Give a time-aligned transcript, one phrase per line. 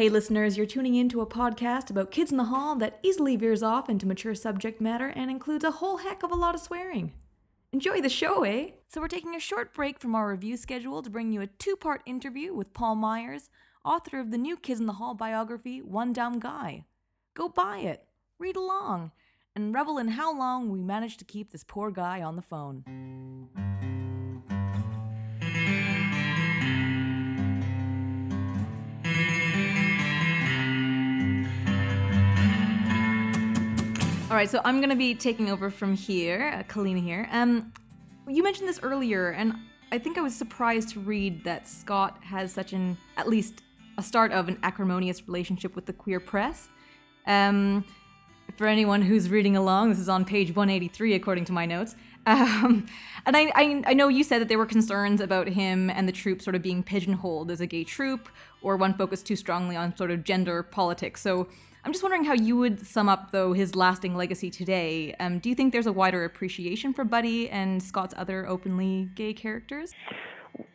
[0.00, 3.36] Hey, listeners, you're tuning in to a podcast about kids in the hall that easily
[3.36, 6.62] veers off into mature subject matter and includes a whole heck of a lot of
[6.62, 7.12] swearing.
[7.70, 8.70] Enjoy the show, eh?
[8.88, 11.76] So, we're taking a short break from our review schedule to bring you a two
[11.76, 13.50] part interview with Paul Myers,
[13.84, 16.86] author of the new Kids in the Hall biography, One Dumb Guy.
[17.34, 18.06] Go buy it,
[18.38, 19.12] read along,
[19.54, 22.84] and revel in how long we managed to keep this poor guy on the phone.
[34.30, 37.28] All right, so I'm going to be taking over from here, uh, Kalina here.
[37.32, 37.72] Um,
[38.28, 39.56] you mentioned this earlier, and
[39.90, 43.62] I think I was surprised to read that Scott has such an, at least
[43.98, 46.68] a start of an acrimonious relationship with the queer press.
[47.26, 47.84] Um,
[48.56, 51.96] for anyone who's reading along, this is on page 183 according to my notes.
[52.26, 52.86] Um,
[53.26, 56.12] and I, I, I know you said that there were concerns about him and the
[56.12, 58.28] troupe sort of being pigeonholed as a gay troupe,
[58.62, 61.20] or one focused too strongly on sort of gender politics.
[61.20, 61.48] So
[61.84, 65.14] I'm just wondering how you would sum up, though, his lasting legacy today.
[65.18, 69.32] Um, do you think there's a wider appreciation for Buddy and Scott's other openly gay
[69.32, 69.92] characters?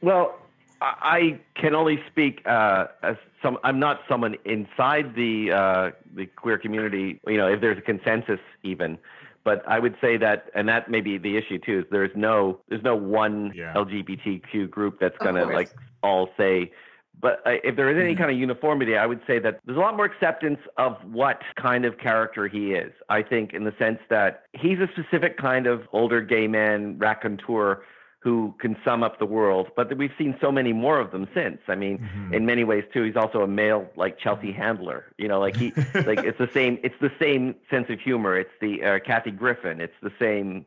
[0.02, 0.39] Well,
[0.81, 3.57] I can only speak uh, as some.
[3.63, 7.19] I'm not someone inside the uh, the queer community.
[7.27, 8.97] You know, if there's a consensus, even.
[9.44, 11.79] But I would say that, and that may be the issue too.
[11.79, 13.73] Is there's no there's no one yeah.
[13.75, 15.69] LGBTQ group that's gonna like
[16.03, 16.72] all say
[17.21, 18.19] but if there is any mm-hmm.
[18.19, 21.85] kind of uniformity, I would say that there's a lot more acceptance of what kind
[21.85, 22.91] of character he is.
[23.09, 27.83] I think, in the sense that he's a specific kind of older gay man raconteur
[28.25, 29.67] who can sum up the world.
[29.75, 31.59] But we've seen so many more of them since.
[31.67, 32.33] I mean, mm-hmm.
[32.33, 35.13] in many ways too, he's also a male like Chelsea Handler.
[35.17, 36.79] You know, like he like it's the same.
[36.83, 38.35] It's the same sense of humor.
[38.38, 39.79] It's the uh, Kathy Griffin.
[39.79, 40.66] It's the same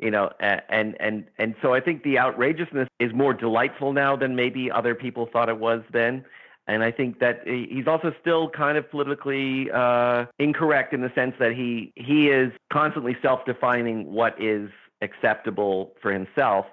[0.00, 4.34] you know and and and so i think the outrageousness is more delightful now than
[4.34, 6.24] maybe other people thought it was then
[6.66, 11.34] and i think that he's also still kind of politically uh, incorrect in the sense
[11.38, 14.70] that he he is constantly self-defining what is
[15.02, 16.66] acceptable for himself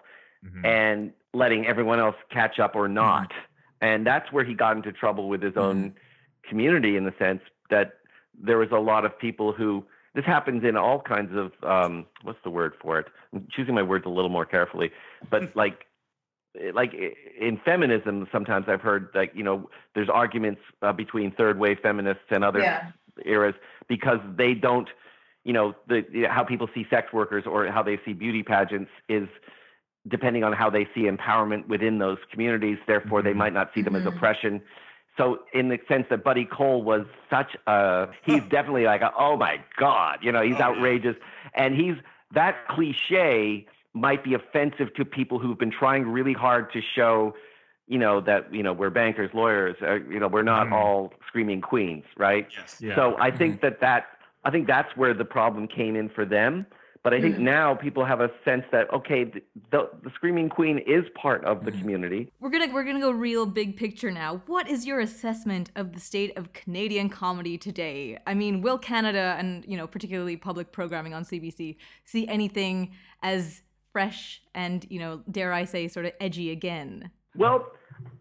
[0.45, 0.65] mm-hmm.
[0.65, 2.95] and letting everyone else catch up or mm-hmm.
[2.95, 3.85] not mm-hmm.
[3.85, 5.61] and that's where he got into trouble with his mm-hmm.
[5.61, 5.93] own
[6.43, 7.95] community in the sense that
[8.39, 9.83] there was a lot of people who
[10.17, 13.05] this happens in all kinds of um, what's the word for it?
[13.31, 14.89] I'm choosing my words a little more carefully,
[15.29, 15.85] but like
[16.73, 16.91] like
[17.39, 22.23] in feminism, sometimes I've heard like you know there's arguments uh, between third wave feminists
[22.31, 22.89] and other yeah.
[23.25, 23.53] eras
[23.87, 24.89] because they don't,
[25.43, 29.29] you know, the how people see sex workers or how they see beauty pageants is
[30.07, 32.79] depending on how they see empowerment within those communities.
[32.87, 33.27] Therefore, mm-hmm.
[33.27, 34.07] they might not see them mm-hmm.
[34.07, 34.63] as oppression.
[35.17, 39.35] So in the sense that Buddy Cole was such a, he's definitely like, a, oh
[39.35, 41.15] my God, you know, he's oh, outrageous.
[41.53, 41.95] And he's,
[42.33, 47.33] that cliche might be offensive to people who've been trying really hard to show,
[47.87, 50.73] you know, that, you know, we're bankers, lawyers, uh, you know, we're not mm.
[50.73, 52.47] all screaming queens, right?
[52.55, 52.77] Yes.
[52.79, 52.95] Yeah.
[52.95, 53.65] So I think mm-hmm.
[53.65, 54.07] that that,
[54.43, 56.67] I think that's where the problem came in for them.
[57.07, 57.45] But I think mm-hmm.
[57.45, 59.41] now people have a sense that okay, the,
[59.71, 61.79] the, the, Screaming Queen is part of the mm-hmm.
[61.79, 62.33] community.
[62.41, 64.41] We're gonna we're gonna go real big picture now.
[64.45, 68.17] What is your assessment of the state of Canadian comedy today?
[68.27, 72.91] I mean, will Canada and you know particularly public programming on CBC see anything
[73.23, 73.61] as
[73.93, 77.09] fresh and you know dare I say sort of edgy again?
[77.37, 77.71] Well,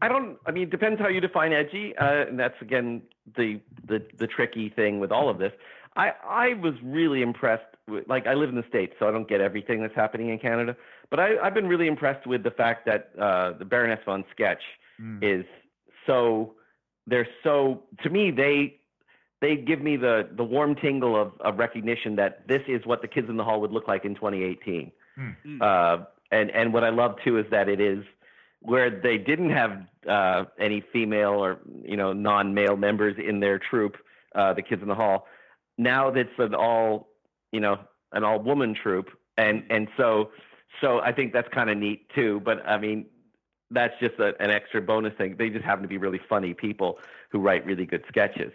[0.01, 0.39] I don't.
[0.47, 3.03] I mean, it depends how you define edgy, uh, and that's again
[3.37, 5.51] the the the tricky thing with all of this.
[5.97, 7.76] I I was really impressed
[8.09, 10.77] like I live in the states, so I don't get everything that's happening in Canada.
[11.11, 14.63] But I, have been really impressed with the fact that uh, the Baroness von Sketch
[15.01, 15.23] mm.
[15.23, 15.45] is
[16.07, 16.55] so.
[17.07, 18.81] They're so to me they
[19.41, 23.09] they give me the the warm tingle of, of recognition that this is what the
[23.09, 24.91] kids in the hall would look like in 2018.
[25.19, 25.63] Mm.
[25.63, 28.05] Uh, and and what I love too is that it is
[28.61, 33.97] where they didn't have uh, any female or you know non-male members in their troupe,
[34.35, 35.27] uh, the kids in the hall.
[35.79, 37.09] Now that's an all
[37.53, 37.79] you know,
[38.13, 39.11] an all woman troupe.
[39.37, 40.31] And, and so,
[40.81, 42.41] so I think that's kind of neat too.
[42.45, 43.07] But I mean,
[43.71, 45.37] that's just a, an extra bonus thing.
[45.39, 46.99] They just happen to be really funny people
[47.31, 48.53] who write really good sketches.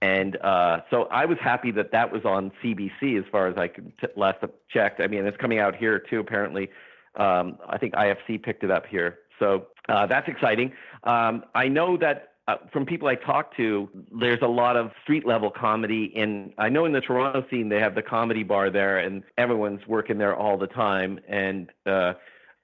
[0.00, 3.68] And uh, so I was happy that that was on CBC as far as I
[3.68, 5.00] could t- last checked.
[5.00, 6.70] I mean, it's coming out here too, apparently.
[7.16, 9.18] Um, I think IFC picked it up here.
[9.38, 10.72] So uh, that's exciting.
[11.04, 15.26] Um, I know that uh, from people I talk to, there's a lot of street
[15.26, 16.54] level comedy in.
[16.56, 20.16] I know in the Toronto scene they have the comedy bar there, and everyone's working
[20.16, 21.20] there all the time.
[21.28, 22.14] And uh,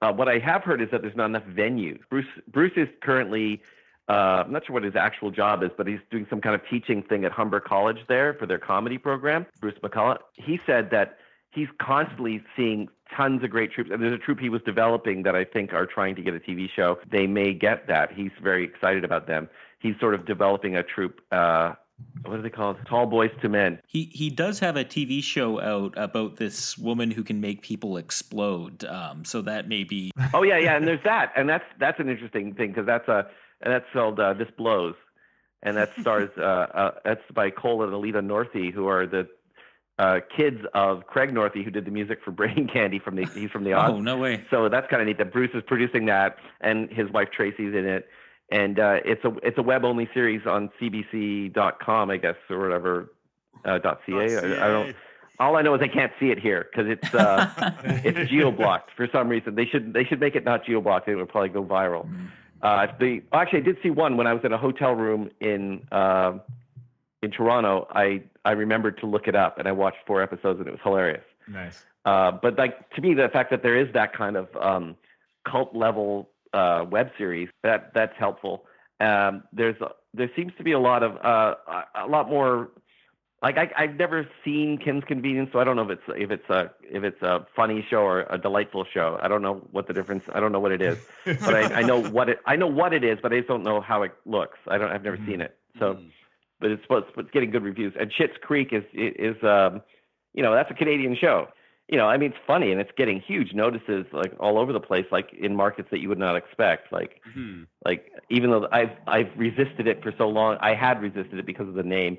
[0.00, 2.00] uh, what I have heard is that there's not enough venues.
[2.08, 3.62] Bruce Bruce is currently.
[4.08, 6.62] Uh, I'm not sure what his actual job is, but he's doing some kind of
[6.68, 9.46] teaching thing at Humber College there for their comedy program.
[9.60, 10.18] Bruce McCulloch.
[10.34, 11.18] He said that
[11.50, 13.90] he's constantly seeing tons of great troupes.
[13.92, 16.40] And there's a troupe he was developing that I think are trying to get a
[16.40, 16.98] TV show.
[17.10, 18.12] They may get that.
[18.12, 19.48] He's very excited about them
[19.84, 21.20] he's sort of developing a troupe.
[21.30, 21.74] Uh,
[22.24, 22.78] what do they call it?
[22.88, 23.78] Tall Boys to Men.
[23.86, 27.96] He he does have a TV show out about this woman who can make people
[27.96, 28.84] explode.
[28.84, 30.10] Um, so that may be.
[30.32, 33.26] Oh yeah, yeah, and there's that, and that's that's an interesting thing because that's a
[33.60, 34.96] and that's called uh, This Blows,
[35.62, 39.28] and that stars uh, uh, that's by Cole and Alita Northey, who are the
[39.98, 43.50] uh, kids of Craig Northey, who did the music for Brain Candy from the he's
[43.50, 43.94] from the Odds.
[43.94, 44.44] Oh no way!
[44.50, 47.86] So that's kind of neat that Bruce is producing that, and his wife Tracy's in
[47.86, 48.08] it
[48.50, 53.10] and uh, it's a it's a web only series on CBC.com, I guess, or whatever.
[53.64, 53.96] Uh, .ca.
[54.06, 54.96] I, I, don't.
[55.40, 57.72] All I know is I can't see it here because it's uh,
[58.04, 59.54] it's geo blocked for some reason.
[59.54, 61.08] They should they should make it not geo blocked.
[61.08, 62.06] It would probably go viral.
[62.06, 62.28] Mm.
[62.62, 65.86] Uh, the actually I did see one when I was in a hotel room in
[65.90, 66.38] uh,
[67.22, 67.86] in Toronto.
[67.90, 70.80] I I remembered to look it up and I watched four episodes and it was
[70.82, 71.24] hilarious.
[71.48, 71.84] Nice.
[72.04, 74.96] Uh, but like to me, the fact that there is that kind of um,
[75.48, 77.48] cult level uh, web series.
[77.62, 78.64] That that's helpful.
[79.00, 79.76] Um, there's
[80.14, 81.54] there seems to be a lot of uh,
[81.96, 82.70] a lot more.
[83.42, 86.48] Like I, I've never seen Kim's Convenience, so I don't know if it's if it's
[86.48, 89.18] a if it's a funny show or a delightful show.
[89.20, 90.24] I don't know what the difference.
[90.32, 92.94] I don't know what it is, but I, I know what it I know what
[92.94, 94.58] it is, but I just don't know how it looks.
[94.68, 94.90] I don't.
[94.90, 95.30] I've never mm-hmm.
[95.30, 95.58] seen it.
[95.78, 96.06] So, mm-hmm.
[96.60, 97.92] but it's supposed it's getting good reviews.
[98.00, 99.82] And Schitt's Creek is is um,
[100.32, 101.48] you know that's a Canadian show
[101.88, 104.80] you know, I mean, it's funny and it's getting huge notices like all over the
[104.80, 106.92] place, like in markets that you would not expect.
[106.92, 107.64] Like, mm-hmm.
[107.84, 111.68] like even though I've I've resisted it for so long, I had resisted it because
[111.68, 112.16] of the name.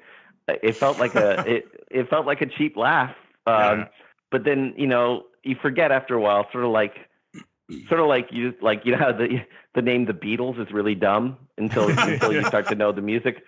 [0.48, 3.16] It felt like a it it felt like a cheap laugh.
[3.48, 3.88] Um, yeah.
[4.32, 6.98] But then you know you forget after a while, sort of like
[7.88, 9.42] sort of like you like you know how the
[9.74, 13.44] the name the Beatles is really dumb until until you start to know the music.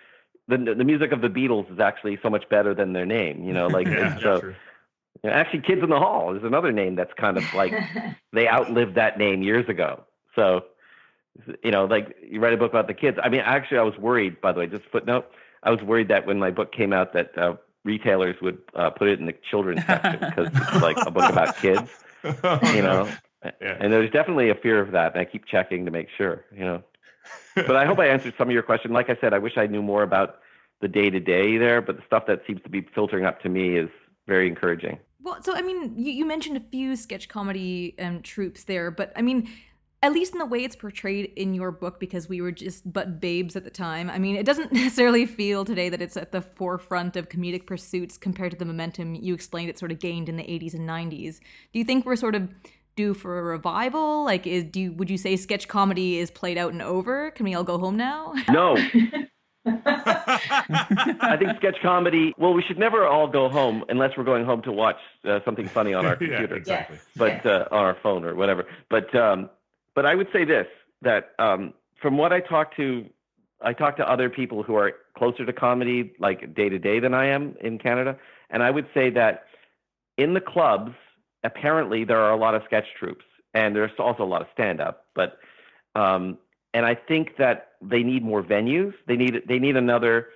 [0.48, 3.44] The the music of the Beatles is actually so much better than their name.
[3.44, 4.54] You know, like yeah, so.
[5.24, 7.72] Actually, Kids in the Hall is another name that's kind of like
[8.32, 10.04] they outlived that name years ago.
[10.34, 10.64] So,
[11.62, 13.18] you know, like you write a book about the kids.
[13.22, 14.40] I mean, actually, I was worried.
[14.40, 15.30] By the way, just footnote.
[15.62, 19.08] I was worried that when my book came out, that uh, retailers would uh, put
[19.08, 21.90] it in the children's section because it's like a book about kids.
[22.24, 23.08] You know,
[23.44, 23.76] yeah.
[23.80, 25.12] and there's definitely a fear of that.
[25.12, 26.44] And I keep checking to make sure.
[26.52, 26.82] You know,
[27.54, 28.92] but I hope I answered some of your question.
[28.92, 30.40] Like I said, I wish I knew more about
[30.80, 33.48] the day to day there, but the stuff that seems to be filtering up to
[33.48, 33.90] me is
[34.26, 34.98] very encouraging.
[35.20, 39.12] Well, so I mean, you, you mentioned a few sketch comedy um, troupes there, but
[39.16, 39.48] I mean,
[40.02, 43.20] at least in the way it's portrayed in your book, because we were just but
[43.20, 44.08] babes at the time.
[44.10, 48.16] I mean, it doesn't necessarily feel today that it's at the forefront of comedic pursuits
[48.16, 51.40] compared to the momentum you explained it sort of gained in the 80s and 90s.
[51.72, 52.48] Do you think we're sort of
[52.94, 54.24] due for a revival?
[54.24, 57.32] Like, is do you, would you say sketch comedy is played out and over?
[57.32, 58.34] Can we all go home now?
[58.50, 58.76] No.
[59.86, 62.34] I think sketch comedy.
[62.38, 65.68] Well, we should never all go home unless we're going home to watch uh, something
[65.68, 66.98] funny on our computer, yeah, exactly.
[67.16, 68.66] But uh, on our phone or whatever.
[68.88, 69.50] But um,
[69.94, 70.66] but I would say this
[71.02, 73.06] that um, from what I talk to,
[73.60, 77.14] I talk to other people who are closer to comedy, like day to day, than
[77.14, 78.16] I am in Canada,
[78.50, 79.44] and I would say that
[80.16, 80.92] in the clubs,
[81.44, 83.24] apparently there are a lot of sketch troupes,
[83.54, 85.38] and there's also a lot of stand up, but
[85.94, 86.38] um,
[86.74, 88.94] and I think that they need more venues.
[89.06, 90.28] They need they need another.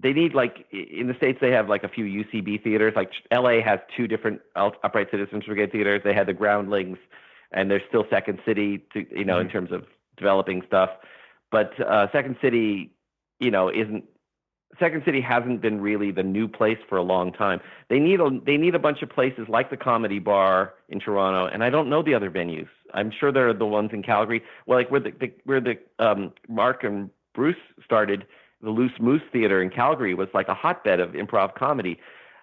[0.00, 2.92] They need like in the states they have like a few UCB theaters.
[2.94, 6.02] Like LA has two different upright citizens brigade theaters.
[6.04, 6.98] They had the Groundlings,
[7.52, 9.46] and there's still Second City to you know mm-hmm.
[9.46, 9.84] in terms of
[10.16, 10.90] developing stuff.
[11.50, 12.92] But uh, Second City,
[13.40, 14.04] you know, isn't
[14.78, 17.60] Second City hasn't been really the new place for a long time.
[17.88, 21.46] They need a they need a bunch of places like the Comedy Bar in Toronto,
[21.52, 22.68] and I don't know the other venues.
[22.94, 24.42] I'm sure there are the ones in Calgary.
[24.66, 28.26] Well, like where the, the where the um, Mark and Bruce started,
[28.62, 31.98] the Loose Moose Theater in Calgary was like a hotbed of improv comedy.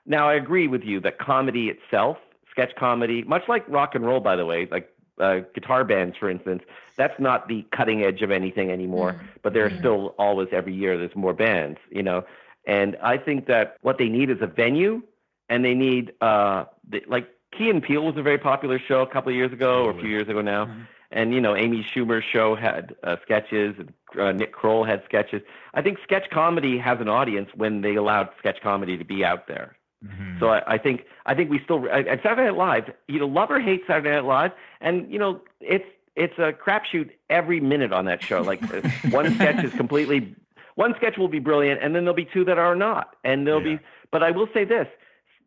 [0.06, 2.18] Now, I agree with you that comedy itself,
[2.52, 6.30] sketch comedy, much like rock and roll, by the way, like uh, guitar bands, for
[6.30, 6.64] instance,
[6.98, 9.14] that's not the cutting edge of anything anymore.
[9.14, 9.26] Mm-hmm.
[9.42, 9.80] But there are mm-hmm.
[9.80, 12.26] still always every year there's more bands, you know.
[12.68, 15.02] And I think that what they need is a venue,
[15.50, 19.08] and they need uh, the, like Key and Peele was a very popular show a
[19.08, 20.66] couple of years ago or a few years ago now.
[20.66, 20.82] Mm-hmm.
[21.12, 25.42] And you know, Amy Schumer's show had uh, sketches, and uh, Nick Kroll had sketches.
[25.74, 29.48] I think sketch comedy has an audience when they allowed sketch comedy to be out
[29.48, 29.78] there.
[30.06, 30.40] Mm-hmm.
[30.40, 33.50] So I, I, think I think we still at Saturday Night Live, you know, love
[33.50, 35.86] or hate Saturday Night Live, and you know, it's
[36.16, 38.42] it's a crapshoot every minute on that show.
[38.42, 40.36] Like uh, one sketch is completely
[40.76, 43.66] one sketch will be brilliant, and then there'll be two that are not, and there'll
[43.66, 43.78] yeah.
[43.78, 43.84] be.
[44.12, 44.88] But I will say this: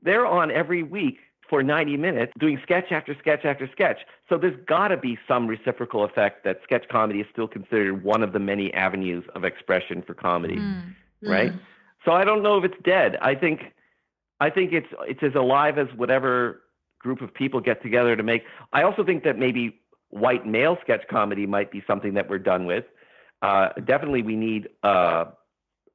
[0.02, 4.00] they're on every week for 90 minutes doing sketch after sketch after sketch.
[4.28, 8.22] So there's got to be some reciprocal effect that sketch comedy is still considered one
[8.22, 10.94] of the many avenues of expression for comedy, mm.
[11.22, 11.52] right?
[11.52, 11.60] Mm.
[12.04, 13.16] So I don't know if it's dead.
[13.22, 13.72] I think
[14.40, 16.62] I think it's it's as alive as whatever
[17.00, 18.44] group of people get together to make.
[18.72, 19.80] I also think that maybe
[20.10, 22.84] white male sketch comedy might be something that we're done with.
[23.42, 24.68] uh, definitely we need.
[24.82, 25.26] Uh,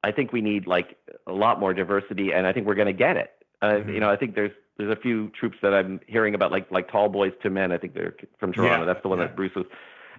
[0.02, 0.96] I think we need like
[1.26, 3.30] a lot more diversity, and I think we're going to get it.
[3.62, 3.90] Uh, mm-hmm.
[3.90, 6.90] You know, I think there's there's a few troupes that I'm hearing about, like like
[6.90, 7.72] Tall Boys to Men.
[7.72, 8.80] I think they're from Toronto.
[8.80, 9.26] Yeah, That's the one yeah.
[9.26, 9.66] that Bruce was.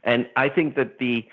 [0.03, 1.27] And I think that the,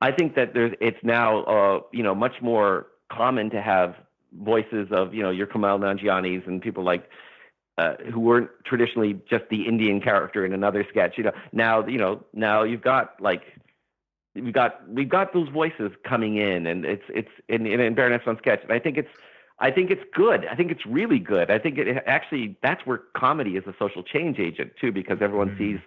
[0.00, 3.94] I think that there's it's now uh, you know much more common to have
[4.40, 7.08] voices of you know your Kumail Nanjiani's and people like
[7.78, 11.16] uh, who weren't traditionally just the Indian character in another sketch.
[11.16, 13.42] You know, now you know now you've got like
[14.34, 18.22] we've got we've got those voices coming in, and it's it's in in, in Baroness
[18.24, 19.10] von Sketch, and I think it's
[19.58, 20.46] I think it's good.
[20.46, 21.50] I think it's really good.
[21.50, 25.50] I think it actually that's where comedy is a social change agent too, because everyone
[25.50, 25.76] mm-hmm.
[25.76, 25.80] sees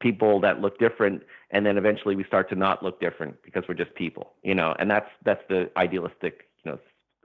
[0.00, 3.74] people that look different, and then eventually we start to not look different because we're
[3.74, 4.74] just people, you know.
[4.78, 6.78] And that's that's the idealistic, you know,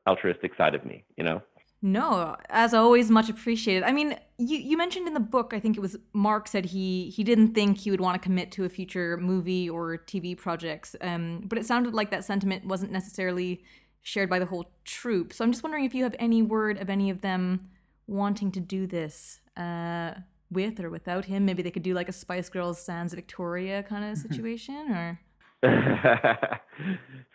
[0.08, 1.42] altruistic side of me, you know.
[1.82, 3.84] No, as always, much appreciated.
[3.84, 7.12] I mean, you, you mentioned in the book, I think it was Mark said he
[7.12, 10.96] he didn't think he would want to commit to a future movie or TV projects,
[11.02, 13.64] um, but it sounded like that sentiment wasn't necessarily
[14.02, 15.34] shared by the whole troupe.
[15.34, 17.70] So I'm just wondering if you have any word of any of them
[18.08, 20.14] wanting to do this uh,
[20.50, 21.46] with or without him.
[21.46, 25.20] Maybe they could do like a Spice Girls Sans Victoria kind of situation, or.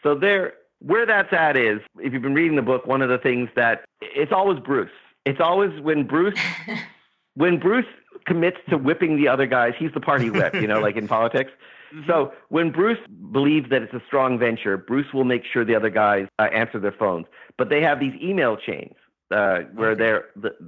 [0.03, 3.19] so there where that's at is, if you've been reading the book, one of the
[3.19, 4.91] things that it's always Bruce.
[5.25, 6.39] It's always when Bruce,
[7.35, 7.87] when Bruce
[8.27, 11.51] commits to whipping the other guys, he's the party whip, you know, like in politics.
[11.93, 12.11] Mm-hmm.
[12.11, 12.99] So when Bruce
[13.33, 16.79] believes that it's a strong venture, Bruce will make sure the other guys uh, answer
[16.79, 17.27] their phones.
[17.59, 18.95] But they have these email chains
[19.31, 20.25] uh, where they're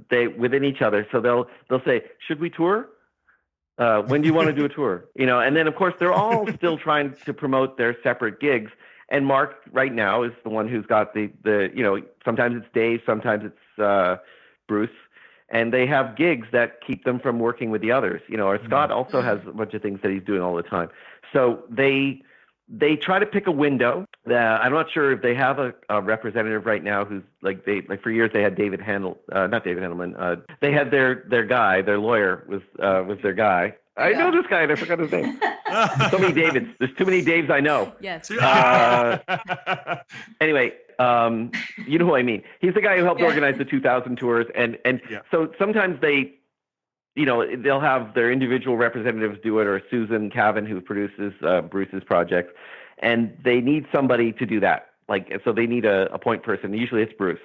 [0.09, 1.07] they within each other.
[1.11, 2.89] So they'll they'll say, "Should we tour?
[3.77, 5.93] Uh, when do you want to do a tour?" You know, and then of course
[5.99, 8.71] they're all still trying to promote their separate gigs.
[9.09, 12.73] And Mark right now is the one who's got the the you know sometimes it's
[12.73, 14.17] Dave, sometimes it's uh,
[14.67, 14.89] Bruce,
[15.49, 18.21] and they have gigs that keep them from working with the others.
[18.27, 18.97] You know, or Scott mm-hmm.
[18.97, 20.89] also has a bunch of things that he's doing all the time.
[21.33, 22.21] So they
[22.67, 24.07] they try to pick a window.
[24.29, 27.81] Uh, I'm not sure if they have a, a, representative right now who's like they
[27.81, 30.15] like for years they had David Handel, uh, not David Handelman.
[30.17, 34.31] Uh, they had their their guy, their lawyer was uh, was their guy, I know
[34.31, 35.39] this guy and I forgot his name.
[36.11, 36.67] so many Davids.
[36.79, 37.93] There's too many Daves I know.
[37.99, 38.31] Yes.
[38.45, 39.97] Uh,
[40.39, 41.51] anyway, um,
[41.87, 42.43] you know who I mean.
[42.59, 43.27] He's the guy who helped yeah.
[43.27, 45.19] organize the 2000 tours, and and yeah.
[45.31, 46.33] so sometimes they,
[47.15, 51.61] you know, they'll have their individual representatives do it, or Susan Cavan who produces uh,
[51.61, 52.53] Bruce's projects,
[52.99, 54.89] and they need somebody to do that.
[55.07, 56.73] Like, so they need a, a point person.
[56.73, 57.39] Usually it's Bruce.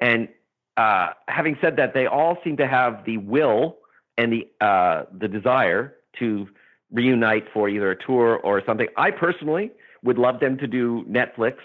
[0.00, 0.28] And
[0.76, 3.78] uh, having said that, they all seem to have the will
[4.18, 6.48] and the uh, the desire to
[6.92, 8.88] reunite for either a tour or something.
[8.96, 9.70] I personally
[10.02, 11.56] would love them to do Netflix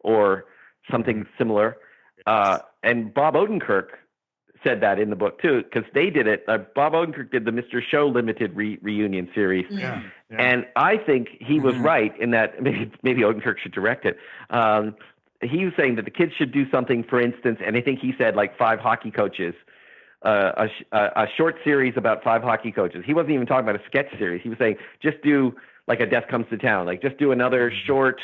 [0.00, 0.46] or
[0.90, 1.76] something similar.
[2.26, 3.88] Uh, and Bob Odenkirk
[4.64, 6.44] said that in the book too, because they did it.
[6.48, 7.80] Uh, Bob Odenkirk did the Mr.
[7.82, 10.36] Show limited re- reunion series, yeah, yeah.
[10.38, 11.84] and I think he was mm-hmm.
[11.84, 12.60] right in that.
[12.62, 14.18] Maybe maybe Odenkirk should direct it.
[14.50, 14.96] Um,
[15.42, 18.12] he was saying that the kids should do something, for instance, and I think he
[18.18, 19.54] said like five hockey coaches
[20.22, 23.04] a, a, short series about five hockey coaches.
[23.06, 24.42] He wasn't even talking about a sketch series.
[24.42, 25.54] He was saying just do
[25.86, 27.86] like a Death Comes to Town, like just do another mm-hmm.
[27.86, 28.20] short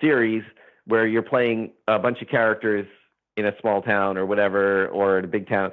[0.00, 0.42] series
[0.86, 2.86] where you're playing a bunch of characters
[3.36, 5.72] in a small town or whatever, or in a big town.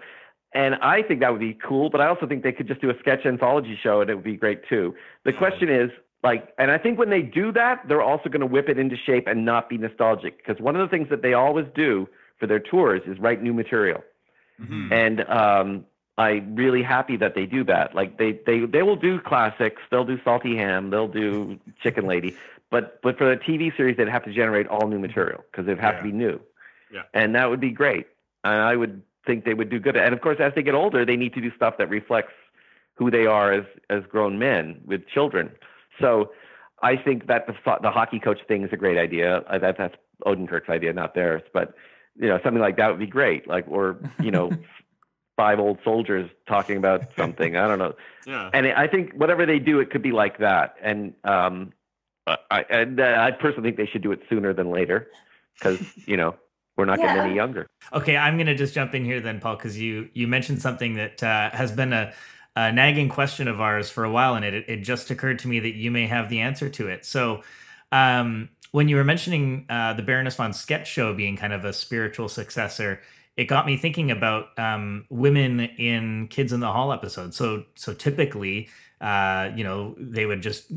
[0.53, 2.89] And I think that would be cool, but I also think they could just do
[2.89, 4.95] a sketch anthology show and it would be great too.
[5.25, 5.91] The question is,
[6.23, 8.95] like, and I think when they do that, they're also going to whip it into
[8.97, 10.37] shape and not be nostalgic.
[10.37, 12.07] Because one of the things that they always do
[12.39, 14.01] for their tours is write new material.
[14.61, 14.93] Mm-hmm.
[14.93, 15.85] And um,
[16.17, 17.95] I'm really happy that they do that.
[17.95, 19.81] Like they they they will do classics.
[19.89, 20.89] They'll do Salty Ham.
[20.89, 22.35] They'll do Chicken Lady.
[22.69, 25.79] But but for the TV series, they'd have to generate all new material because it'd
[25.79, 25.99] have yeah.
[25.99, 26.41] to be new.
[26.91, 27.03] Yeah.
[27.13, 28.07] And that would be great.
[28.43, 29.95] And I would think they would do good.
[29.95, 32.33] And of course, as they get older, they need to do stuff that reflects
[32.95, 35.51] who they are as as grown men with children.
[36.01, 36.31] So
[36.81, 39.43] I think that the the hockey coach thing is a great idea.
[39.49, 41.43] That that's Odenkirk's idea, not theirs.
[41.53, 41.73] But
[42.19, 43.47] you know, something like that would be great.
[43.47, 44.51] Like, or, you know,
[45.37, 47.55] five old soldiers talking about something.
[47.55, 47.95] I don't know.
[48.27, 48.49] Yeah.
[48.53, 50.75] And I think whatever they do, it could be like that.
[50.81, 51.71] And, um,
[52.27, 55.09] I, and, uh, I personally think they should do it sooner than later
[55.55, 56.35] because, you know,
[56.77, 57.07] we're not yeah.
[57.07, 57.67] getting any younger.
[57.93, 58.17] Okay.
[58.17, 61.23] I'm going to just jump in here then, Paul, because you, you mentioned something that
[61.23, 62.13] uh, has been a,
[62.55, 64.35] a nagging question of ours for a while.
[64.35, 67.05] And it, it just occurred to me that you may have the answer to it.
[67.05, 67.41] So,
[67.91, 71.73] um, when you were mentioning uh, the Baroness von Sketch show being kind of a
[71.73, 73.01] spiritual successor,
[73.35, 77.37] it got me thinking about um, women in Kids in the Hall episodes.
[77.37, 78.69] So, so typically,
[79.01, 80.71] uh, you know, they would just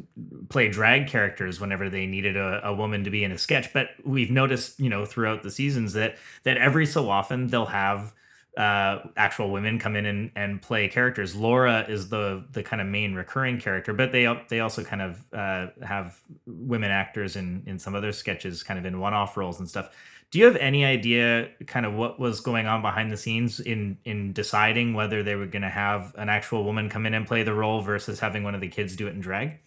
[0.49, 3.73] play drag characters whenever they needed a, a, woman to be in a sketch.
[3.73, 8.13] But we've noticed, you know, throughout the seasons that that every so often they'll have
[8.57, 11.35] uh, actual women come in and, and play characters.
[11.35, 15.23] Laura is the the kind of main recurring character, but they they also kind of
[15.33, 19.59] uh, have women actors in in some other sketches, kind of in one off roles
[19.59, 19.91] and stuff.
[20.31, 23.99] Do you have any idea kind of what was going on behind the scenes in
[24.05, 27.43] in deciding whether they were going to have an actual woman come in and play
[27.43, 29.59] the role versus having one of the kids do it in drag?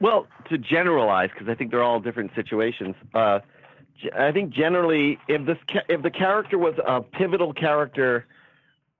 [0.00, 2.94] Well, to generalize, because I think they're all different situations.
[3.14, 3.38] Uh,
[4.16, 8.26] I think generally, if this if the character was a pivotal character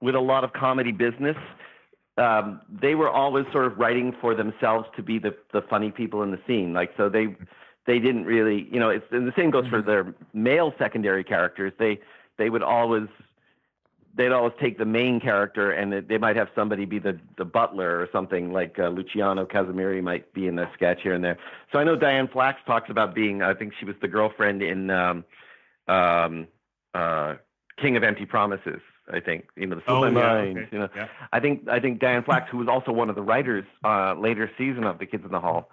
[0.01, 1.37] with a lot of comedy business,
[2.17, 6.23] um, they were always sort of writing for themselves to be the the funny people
[6.23, 6.73] in the scene.
[6.73, 7.35] Like so, they
[7.85, 9.89] they didn't really, you know, it's and the same goes for mm-hmm.
[9.89, 11.73] their male secondary characters.
[11.79, 11.99] They
[12.37, 13.07] they would always
[14.17, 17.99] they'd always take the main character and they might have somebody be the, the butler
[17.99, 21.37] or something like uh, Luciano Casimiri might be in a sketch here and there.
[21.71, 24.89] So I know Diane Flacks talks about being, I think she was the girlfriend in
[24.89, 25.23] um,
[25.87, 26.47] um,
[26.93, 27.35] uh,
[27.79, 28.81] King of Empty Promises.
[29.09, 30.57] I think you know the oh, yeah, mind.
[30.57, 30.67] Okay.
[30.69, 31.07] You know, yeah.
[31.31, 34.51] I think I think Diane Flacks, who was also one of the writers uh, later
[34.57, 35.69] season of The Kids in the Hall.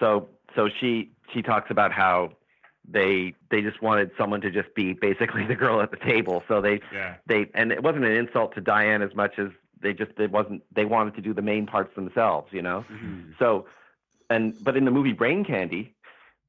[0.00, 2.32] So so she she talks about how
[2.88, 6.42] they they just wanted someone to just be basically the girl at the table.
[6.48, 7.16] So they yeah.
[7.26, 9.48] they and it wasn't an insult to Diane as much as
[9.80, 12.84] they just it wasn't they wanted to do the main parts themselves, you know.
[12.90, 13.32] Mm-hmm.
[13.38, 13.66] So
[14.30, 15.94] and but in the movie Brain Candy,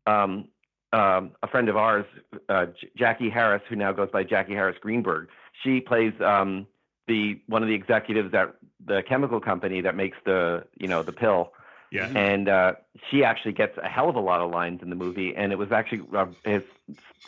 [0.07, 0.47] um,
[0.91, 2.05] um, a friend of ours,
[2.49, 5.27] uh, J- Jackie Harris, who now goes by Jackie Harris Greenberg,
[5.63, 6.67] she plays um,
[7.07, 11.11] the one of the executives at the chemical company that makes the you know the
[11.11, 11.53] pill
[11.93, 12.07] yeah.
[12.15, 12.73] And uh,
[13.09, 15.57] she actually gets a hell of a lot of lines in the movie, and it
[15.57, 16.65] was actually uh, it's,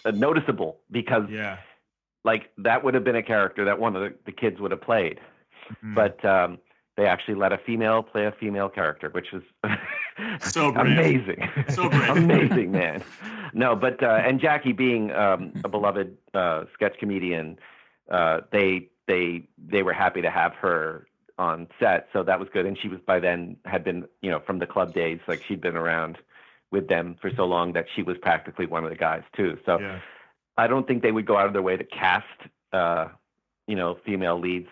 [0.04, 1.58] uh, noticeable because, yeah,
[2.24, 4.82] like that would have been a character that one of the, the kids would have
[4.82, 5.20] played,
[5.70, 5.94] mm-hmm.
[5.94, 6.58] but um,
[6.98, 9.44] they actually let a female play a female character, which was
[10.42, 12.10] so amazing, so brave.
[12.18, 13.04] amazing, man.
[13.54, 17.60] No, but uh, and Jackie being um, a beloved uh, sketch comedian,
[18.10, 21.06] uh, they they they were happy to have her
[21.38, 22.66] on set, so that was good.
[22.66, 25.62] And she was by then had been, you know, from the club days, like she'd
[25.62, 26.18] been around
[26.72, 29.58] with them for so long that she was practically one of the guys too.
[29.66, 30.00] So yeah.
[30.58, 32.26] I don't think they would go out of their way to cast,
[32.74, 33.08] uh,
[33.68, 34.70] you know, female leads.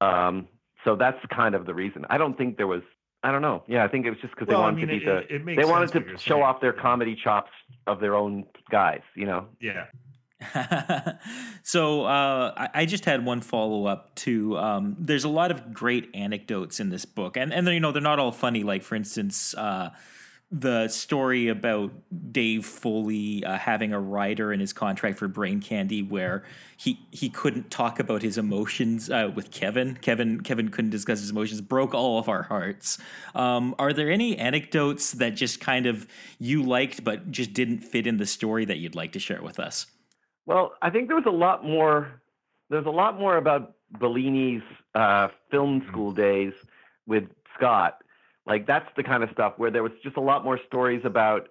[0.00, 0.48] Um,
[0.84, 2.04] so that's kind of the reason.
[2.10, 2.82] I don't think there was.
[3.22, 3.64] I don't know.
[3.66, 5.28] Yeah, I think it was just because well, they wanted I mean, to be it,
[5.28, 5.34] the.
[5.34, 6.42] It, it they wanted to show saying.
[6.42, 7.50] off their comedy chops
[7.86, 9.00] of their own guys.
[9.14, 9.46] You know.
[9.60, 9.86] Yeah.
[11.62, 14.58] so uh, I, I, just had one follow up to.
[14.58, 18.02] Um, there's a lot of great anecdotes in this book, and and you know they're
[18.02, 18.62] not all funny.
[18.62, 19.90] Like for instance, uh,
[20.50, 21.90] the story about
[22.32, 26.44] Dave Foley uh, having a rider in his contract for Brain Candy where
[26.76, 29.96] he he couldn't talk about his emotions uh, with Kevin.
[29.96, 31.62] Kevin Kevin couldn't discuss his emotions.
[31.62, 32.98] Broke all of our hearts.
[33.34, 36.06] Um, are there any anecdotes that just kind of
[36.38, 39.58] you liked but just didn't fit in the story that you'd like to share with
[39.58, 39.86] us?
[40.46, 42.20] Well, I think there was a lot more.
[42.70, 44.62] There's a lot more about Bellini's
[44.94, 45.90] uh, film mm-hmm.
[45.90, 46.52] school days
[47.06, 47.24] with
[47.56, 48.02] Scott.
[48.46, 51.48] Like that's the kind of stuff where there was just a lot more stories about,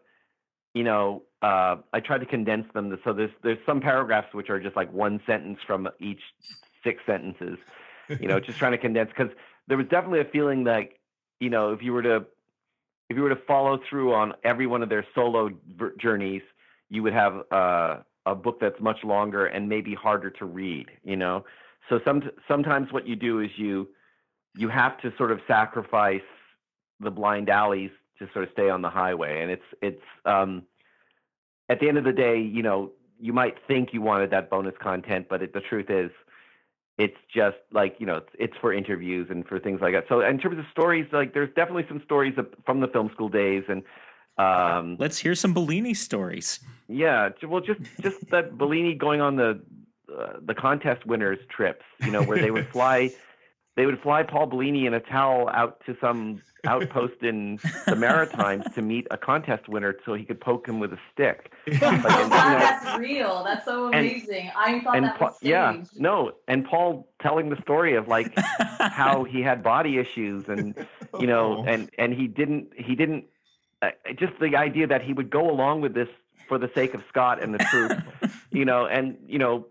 [0.73, 2.97] you know, uh, I tried to condense them.
[3.03, 6.21] So there's there's some paragraphs which are just like one sentence from each
[6.84, 7.58] six sentences,
[8.19, 9.34] you know, just trying to condense because
[9.67, 10.89] there was definitely a feeling that,
[11.39, 12.25] you know, if you were to
[13.10, 15.51] if you were to follow through on every one of their solo
[15.99, 16.41] journeys,
[16.89, 21.15] you would have uh, a book that's much longer and maybe harder to read you
[21.15, 21.45] know?
[21.89, 23.88] So some sometimes what you do is you
[24.55, 26.21] you have to sort of sacrifice
[26.99, 29.41] the blind alleys to sort of stay on the highway.
[29.41, 30.63] And it's it's um
[31.69, 34.75] at the end of the day you know you might think you wanted that bonus
[34.81, 36.11] content but it, the truth is
[36.97, 40.05] it's just like you know it's, it's for interviews and for things like that.
[40.07, 42.33] So in terms of stories like there's definitely some stories
[42.65, 43.83] from the film school days and
[44.37, 46.59] um, Let's hear some Bellini stories.
[46.87, 49.61] Yeah, well, just just that Bellini going on the
[50.15, 53.11] uh, the contest winners trips, you know, where they would fly,
[53.75, 58.65] they would fly Paul Bellini in a towel out to some outpost in the Maritimes
[58.75, 61.51] to meet a contest winner, so he could poke him with a stick.
[61.67, 63.43] Like, and, you know, that's real.
[63.43, 64.51] That's so amazing.
[64.65, 65.49] And, I thought that was staged.
[65.49, 68.31] Yeah, no, and Paul telling the story of like
[68.79, 70.75] how he had body issues and
[71.19, 71.65] you know, oh.
[71.65, 73.25] and and he didn't he didn't
[74.17, 76.09] just the idea that he would go along with this
[76.47, 77.91] for the sake of Scott and the truth,
[78.51, 79.67] you know, and you know,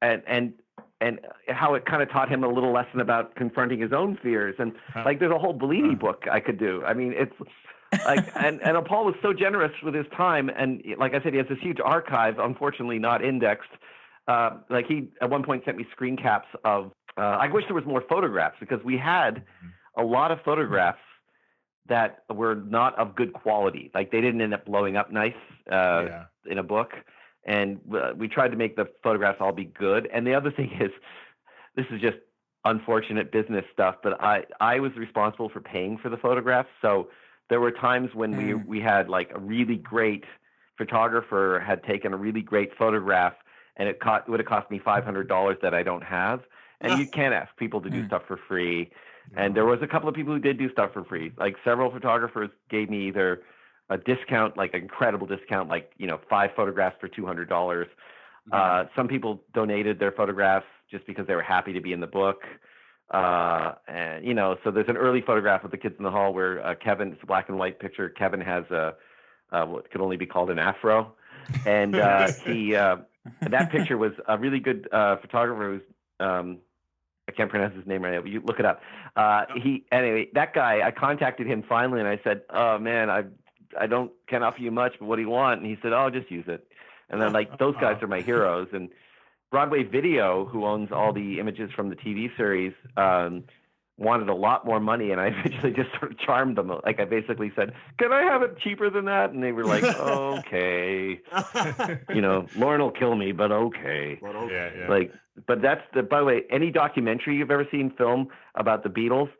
[0.00, 0.52] and and
[1.00, 4.56] and how it kind of taught him a little lesson about confronting his own fears,
[4.58, 4.72] and
[5.04, 6.82] like there's a whole Bellini book I could do.
[6.84, 7.34] I mean, it's
[8.06, 11.38] like and and Paul was so generous with his time, and like I said, he
[11.38, 13.70] has this huge archive, unfortunately not indexed.
[14.26, 16.92] Uh, like he at one point sent me screen caps of.
[17.16, 20.00] Uh, I wish there was more photographs because we had mm-hmm.
[20.00, 20.98] a lot of photographs
[21.86, 23.90] that were not of good quality.
[23.94, 25.34] Like they didn't end up blowing up nice
[25.70, 26.24] uh, yeah.
[26.46, 26.92] in a book.
[27.46, 30.08] And uh, we tried to make the photographs all be good.
[30.12, 30.90] And the other thing is,
[31.76, 32.16] this is just
[32.64, 36.70] unfortunate business stuff, but I I was responsible for paying for the photographs.
[36.80, 37.08] So
[37.50, 38.38] there were times when mm.
[38.38, 40.24] we we had like a really great
[40.78, 43.34] photographer had taken a really great photograph
[43.76, 46.40] and it cost, would have cost me $500 that I don't have.
[46.80, 48.06] And you can't ask people to do mm.
[48.08, 48.90] stuff for free.
[49.36, 51.32] And there was a couple of people who did do stuff for free.
[51.36, 53.42] Like several photographers gave me either
[53.90, 57.46] a discount, like an incredible discount, like, you know, five photographs for $200.
[57.48, 57.84] Mm-hmm.
[58.52, 62.06] Uh, some people donated their photographs just because they were happy to be in the
[62.06, 62.42] book.
[63.10, 66.32] Uh, and you know, so there's an early photograph of the kids in the hall
[66.32, 68.08] where uh, Kevin, it's a black and white picture.
[68.08, 68.94] Kevin has a
[69.52, 71.12] uh, what could only be called an afro,
[71.66, 72.96] and uh, he uh,
[73.42, 76.58] that picture was a really good uh, photographer who's um,
[77.36, 78.80] can't pronounce his name right now, but you look it up.
[79.16, 80.86] Uh, he anyway, that guy.
[80.86, 83.24] I contacted him finally, and I said, "Oh man, I
[83.78, 86.10] I don't can't offer you much, but what do you want?" And he said, "Oh,
[86.10, 86.66] just use it."
[87.10, 88.90] And then like those guys are my heroes, and
[89.50, 93.44] Broadway Video, who owns all the images from the TV series, um,
[93.96, 96.68] wanted a lot more money, and I eventually just sort of charmed them.
[96.84, 99.84] Like I basically said, "Can I have it cheaper than that?" And they were like,
[99.98, 101.20] "Okay."
[102.14, 104.18] you know, Lauren will kill me, but okay.
[104.20, 104.54] But okay.
[104.54, 104.88] Yeah, yeah.
[104.88, 105.12] Like,
[105.46, 106.02] but that's the.
[106.02, 109.30] By the way, any documentary you've ever seen film about the Beatles,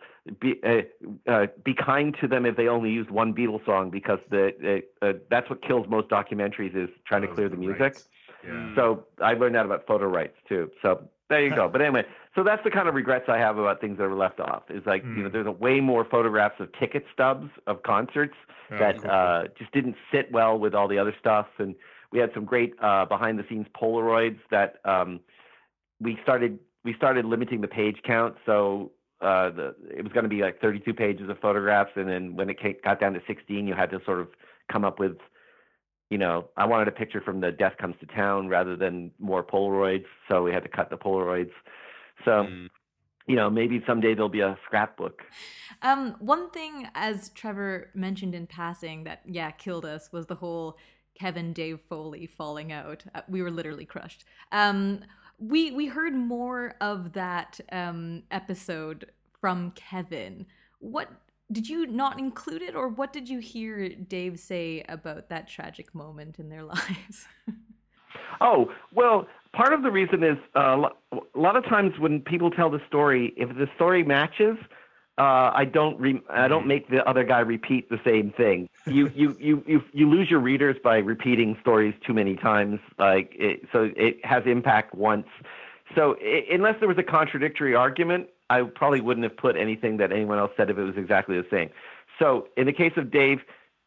[0.40, 4.19] be uh, uh, be kind to them if they only used one Beatles song because
[4.31, 7.97] the uh, uh that's what kills most documentaries is trying to clear the music.
[8.47, 8.75] Yeah.
[8.75, 10.71] So I learned that about photo rights too.
[10.83, 11.68] So there you go.
[11.68, 14.40] But anyway, so that's the kind of regrets I have about things that were left
[14.40, 14.64] off.
[14.70, 15.16] Is like mm.
[15.16, 15.32] you know, hmm.
[15.32, 18.34] there's a way more photographs of ticket stubs of concerts
[18.70, 19.10] oh, that cool.
[19.10, 21.74] uh, just didn't sit well with all the other stuff, and
[22.12, 25.20] we had some great uh, behind the scenes Polaroids that um,
[26.00, 28.37] we started we started limiting the page count.
[28.46, 32.37] So uh, the it was going to be like 32 pages of photographs, and then
[32.37, 34.28] when it came, got down to 16, you had to sort of
[34.70, 35.16] come up with
[36.14, 39.42] you know, I wanted a picture from the Death Comes to Town rather than more
[39.42, 41.50] Polaroids, so we had to cut the Polaroids.
[42.24, 42.68] So, mm.
[43.27, 45.22] you know, maybe someday there'll be a scrapbook.
[45.83, 50.79] Um, one thing, as Trevor mentioned in passing, that yeah killed us was the whole
[51.18, 53.03] Kevin Dave Foley falling out.
[53.12, 54.24] Uh, we were literally crushed.
[54.53, 55.00] Um,
[55.40, 59.07] we we heard more of that um, episode
[59.40, 60.46] from Kevin.
[60.79, 61.11] What
[61.52, 65.94] did you not include it or what did you hear dave say about that tragic
[65.94, 67.26] moment in their lives
[68.40, 72.70] oh well part of the reason is uh, a lot of times when people tell
[72.70, 74.57] the story if the story matches
[75.16, 78.68] uh, I don't re- I don't make the other guy repeat the same thing.
[78.85, 82.80] You you you you you lose your readers by repeating stories too many times.
[82.98, 85.28] Like it, so it has impact once.
[85.94, 90.12] So it, unless there was a contradictory argument, I probably wouldn't have put anything that
[90.12, 91.70] anyone else said if it was exactly the same.
[92.18, 93.40] So in the case of Dave,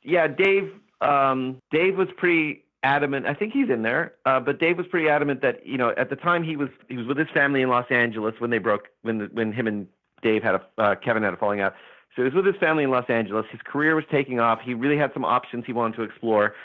[0.04, 3.26] yeah, Dave, um, Dave was pretty adamant.
[3.26, 6.10] I think he's in there, uh, but Dave was pretty adamant that you know at
[6.10, 8.88] the time he was he was with his family in Los Angeles when they broke
[9.02, 9.88] when the, when him and
[10.22, 11.74] Dave had a uh, Kevin had a falling out.
[12.16, 13.46] So he was with his family in Los Angeles.
[13.52, 14.60] His career was taking off.
[14.64, 16.56] He really had some options he wanted to explore,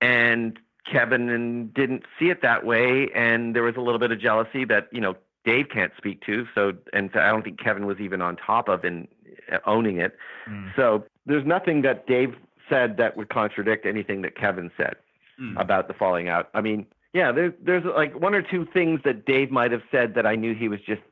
[0.00, 0.58] and
[0.90, 3.08] Kevin didn't see it that way.
[3.14, 6.46] And there was a little bit of jealousy that you know Dave can't speak to.
[6.54, 9.08] So, and I don't think Kevin was even on top of in
[9.52, 10.16] uh, owning it.
[10.48, 10.74] Mm.
[10.74, 12.34] So there's nothing that Dave
[12.68, 14.96] said that would contradict anything that Kevin said
[15.40, 15.60] mm.
[15.60, 16.48] about the falling out.
[16.54, 20.14] I mean, yeah, there's there's like one or two things that Dave might have said
[20.14, 21.02] that I knew he was just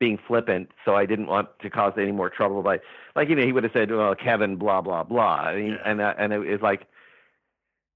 [0.00, 2.80] being flippant, so I didn't want to cause any more trouble by,
[3.14, 5.90] like you know, he would have said, "Well, Kevin, blah blah blah," I mean, yeah.
[5.90, 6.86] and uh, and it was like,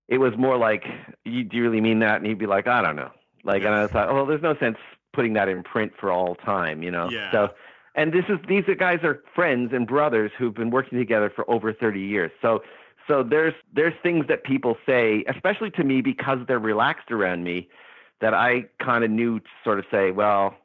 [0.09, 0.85] it was more like,
[1.25, 3.11] "You do you really mean that?" And he'd be like, "I don't know."
[3.45, 3.69] Like, yeah.
[3.69, 4.77] and I thought, "Oh, well, there's no sense
[5.13, 7.11] putting that in print for all time, you know.
[7.11, 7.31] Yeah.
[7.33, 7.49] So
[7.95, 11.73] and this is these guys are friends and brothers who've been working together for over
[11.73, 12.31] 30 years.
[12.41, 12.63] So
[13.07, 17.69] so there's there's things that people say, especially to me because they're relaxed around me,
[18.21, 20.57] that I kind of knew to sort of say, well,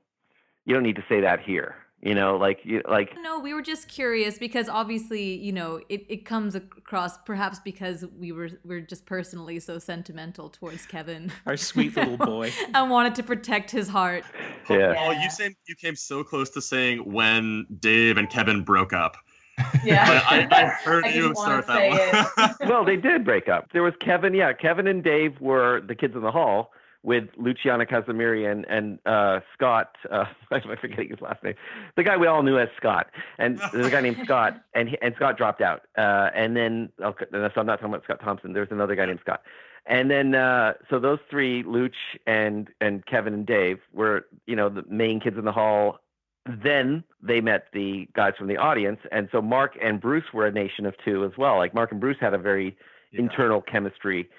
[0.65, 3.62] you don't need to say that here you know like you like no we were
[3.62, 8.82] just curious because obviously you know it, it comes across perhaps because we were we're
[8.82, 11.32] just personally so sentimental towards kevin.
[11.46, 12.52] Our sweet little boy.
[12.74, 14.24] And wanted to protect his heart.
[14.70, 14.96] Yeah.
[14.98, 19.18] Oh you came you came so close to saying when dave and kevin broke up.
[19.84, 22.70] Yeah, I, I, heard I you start that one.
[22.70, 23.72] well, they did break up.
[23.74, 24.34] There was Kevin.
[24.34, 26.72] Yeah, Kevin and Dave were the kids in the hall,
[27.04, 29.96] with Luciano Casimiri and, and uh, Scott.
[30.10, 31.56] Uh, I'm forgetting his last name.
[31.96, 34.98] The guy we all knew as Scott, and there's a guy named Scott, and he,
[35.02, 35.82] and Scott dropped out.
[35.98, 38.54] Uh, and then okay, so I'm not talking about Scott Thompson.
[38.54, 39.42] There's another guy named Scott.
[39.86, 41.92] And then uh, so those three, Luch
[42.26, 46.00] and and Kevin and Dave, were you know the main kids in the hall.
[46.46, 50.52] Then they met the guys from the audience, and so Mark and Bruce were a
[50.52, 51.58] nation of two as well.
[51.58, 52.78] Like Mark and Bruce had a very
[53.12, 53.22] yeah.
[53.22, 54.30] internal chemistry,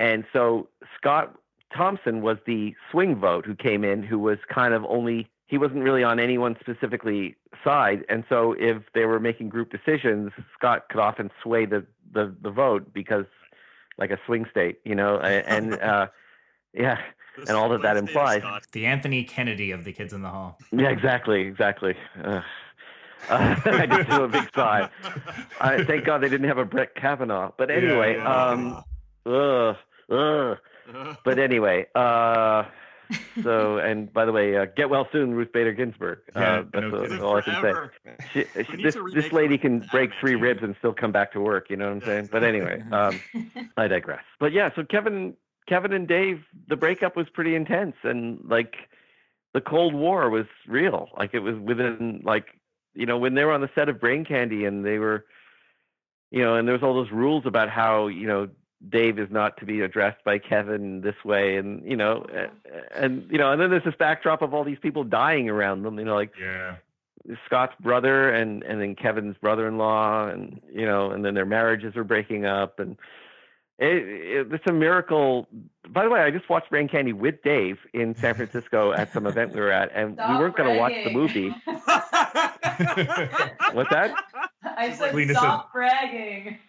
[0.00, 1.36] and so Scott
[1.74, 5.82] Thompson was the swing vote who came in, who was kind of only he wasn't
[5.82, 8.04] really on anyone specifically side.
[8.08, 12.50] And so if they were making group decisions, Scott could often sway the the, the
[12.50, 13.26] vote because
[13.98, 16.06] like a swing state, you know, and uh,
[16.72, 16.98] yeah,
[17.36, 18.42] and all that that implies.
[18.72, 20.58] The Anthony Kennedy of the Kids in the Hall.
[20.72, 21.94] Yeah, exactly, exactly.
[22.22, 22.42] Uh,
[23.28, 24.88] uh, I just do a big sigh.
[25.60, 27.52] I thank God they didn't have a Brett Kavanaugh.
[27.56, 28.46] But anyway, yeah, yeah.
[28.46, 28.84] um,
[29.26, 29.76] ugh,
[30.10, 30.58] ugh.
[31.24, 32.64] But anyway, uh,
[33.42, 36.20] so and by the way, uh, get well soon, Ruth Bader Ginsburg.
[36.34, 38.14] Uh, that's no all I can say.
[38.32, 41.70] She, she, this this lady can break three ribs and still come back to work.
[41.70, 42.28] You know what I'm saying?
[42.30, 43.20] But anyway, um,
[43.76, 44.24] I digress.
[44.38, 45.34] But yeah, so Kevin,
[45.68, 48.74] Kevin and Dave, the breakup was pretty intense, and like
[49.54, 51.08] the Cold War was real.
[51.16, 52.46] Like it was within like
[52.94, 55.24] you know when they were on the set of Brain Candy and they were,
[56.30, 58.48] you know, and there was all those rules about how you know
[58.88, 62.24] Dave is not to be addressed by Kevin this way, and you know,
[62.94, 65.98] and you know, and then there's this backdrop of all these people dying around them.
[65.98, 66.76] You know, like yeah.
[67.44, 72.04] Scott's brother and and then Kevin's brother-in-law, and you know, and then their marriages are
[72.04, 72.96] breaking up, and
[73.78, 75.46] it, it, it's a miracle.
[75.88, 79.26] By the way, I just watched Brain Candy with Dave in San Francisco at some
[79.26, 81.54] event we were at, and Stop we weren't going to watch the movie.
[83.72, 84.14] What's that?
[84.62, 86.58] I said Lena stop said, bragging.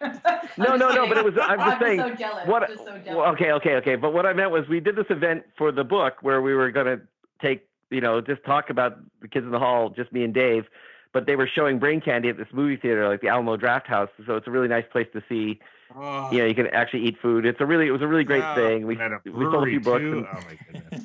[0.58, 1.06] no, no, no.
[1.06, 1.34] But it was.
[1.40, 1.98] I'm just I'm saying.
[1.98, 2.48] Just so jealous.
[2.48, 2.68] What?
[2.68, 3.28] Just so jealous.
[3.34, 3.96] okay, okay, okay.
[3.96, 6.70] But what I meant was we did this event for the book where we were
[6.70, 7.00] going to
[7.40, 10.64] take, you know, just talk about the kids in the hall, just me and Dave.
[11.12, 14.08] But they were showing Brain Candy at this movie theater, like the Alamo Drafthouse.
[14.26, 15.60] So it's a really nice place to see.
[15.94, 16.30] Oh.
[16.30, 16.48] You know, oh.
[16.48, 17.44] you can actually eat food.
[17.44, 18.54] It's a really, it was a really great wow.
[18.54, 18.86] thing.
[18.86, 20.02] We we sold a few books.
[20.02, 21.04] And, oh my goodness.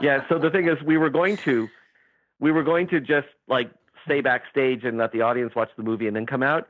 [0.00, 0.28] yeah.
[0.28, 1.68] So the thing is, we were going to,
[2.38, 3.70] we were going to just like
[4.04, 6.68] stay backstage and let the audience watch the movie and then come out.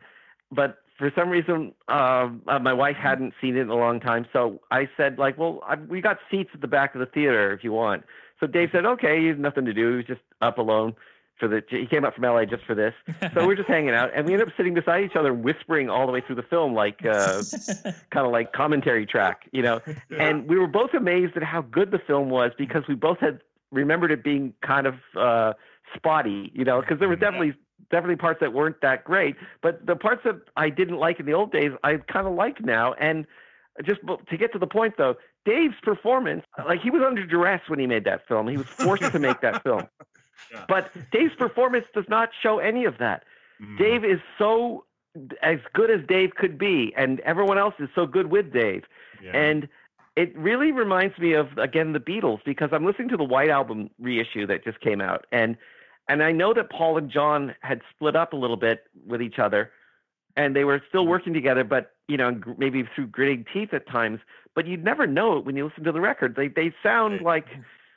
[0.50, 4.26] But for some reason, um, uh, my wife hadn't seen it in a long time,
[4.32, 7.52] so I said, like, well, I, we got seats at the back of the theater
[7.52, 8.04] if you want.
[8.38, 9.90] So Dave said, okay, he has nothing to do.
[9.90, 10.94] He was just up alone
[11.38, 11.62] for the.
[11.68, 12.94] He came up from LA just for this.
[13.34, 16.06] So we're just hanging out, and we ended up sitting beside each other, whispering all
[16.06, 17.42] the way through the film, like uh,
[18.10, 19.80] kind of like commentary track, you know.
[20.16, 23.40] And we were both amazed at how good the film was because we both had
[23.70, 24.94] remembered it being kind of.
[25.16, 25.54] Uh,
[25.96, 27.54] spotty, you know, because there were definitely
[27.90, 31.34] definitely parts that weren't that great, but the parts that I didn't like in the
[31.34, 32.94] old days, I kind of like now.
[32.94, 33.26] And
[33.84, 34.00] just
[34.30, 37.86] to get to the point, though, Dave's performance, like he was under duress when he
[37.86, 38.48] made that film.
[38.48, 39.86] He was forced to make that film.
[40.50, 40.64] Yeah.
[40.66, 43.22] But Dave's performance does not show any of that.
[43.62, 43.78] Mm.
[43.78, 44.84] Dave is so
[45.40, 48.82] as good as Dave could be, and everyone else is so good with Dave.
[49.22, 49.36] Yeah.
[49.36, 49.68] And
[50.16, 53.90] it really reminds me of again the Beatles because I'm listening to the White Album
[54.00, 55.56] reissue that just came out, and
[56.12, 59.38] and I know that Paul and John had split up a little bit with each
[59.38, 59.70] other
[60.36, 61.10] and they were still mm-hmm.
[61.10, 64.20] working together, but you know, maybe through gritting teeth at times.
[64.54, 66.36] But you'd never know it when you listen to the record.
[66.36, 67.46] They they sound like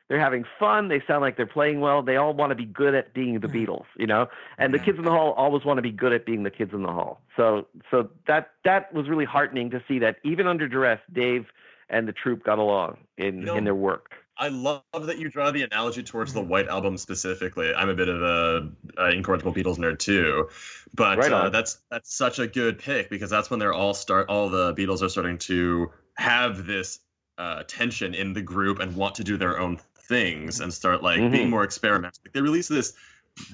[0.07, 0.87] they're having fun.
[0.87, 2.01] They sound like they're playing well.
[2.01, 3.71] They all want to be good at being the mm-hmm.
[3.71, 4.27] Beatles, you know.
[4.57, 6.73] And the kids in the hall always want to be good at being the kids
[6.73, 7.21] in the hall.
[7.35, 11.47] So so that that was really heartening to see that even under duress, Dave
[11.89, 14.13] and the troupe got along in you know, in their work.
[14.37, 17.73] I love that you draw the analogy towards the White Album specifically.
[17.73, 20.49] I'm a bit of a, a incorrigible Beatles nerd too,
[20.93, 24.29] but right uh, that's that's such a good pick because that's when they're all start
[24.29, 26.99] all the Beatles are starting to have this
[27.37, 31.19] uh, tension in the group and want to do their own things and start like
[31.19, 31.31] mm-hmm.
[31.31, 32.19] being more experimental.
[32.25, 32.93] Like, they release this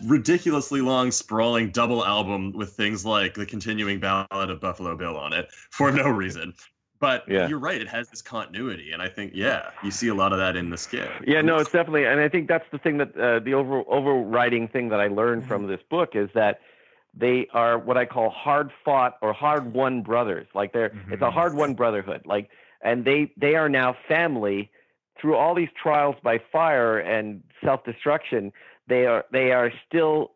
[0.05, 5.33] ridiculously long, sprawling double album with things like the continuing ballad of Buffalo Bill on
[5.33, 6.53] it for no reason.
[7.01, 7.47] But yeah.
[7.47, 10.37] you're right; it has this continuity, and I think yeah, you see a lot of
[10.37, 11.09] that in the skit.
[11.25, 14.67] Yeah, no, it's definitely, and I think that's the thing that uh, the over overriding
[14.67, 15.71] thing that I learned from mm-hmm.
[15.71, 16.59] this book is that
[17.17, 20.47] they are what I call hard fought or hard won brothers.
[20.53, 21.13] Like they're mm-hmm.
[21.13, 22.21] it's a hard won brotherhood.
[22.25, 22.51] Like,
[22.83, 24.69] and they they are now family
[25.19, 28.53] through all these trials by fire and self destruction.
[28.87, 30.33] They are they are still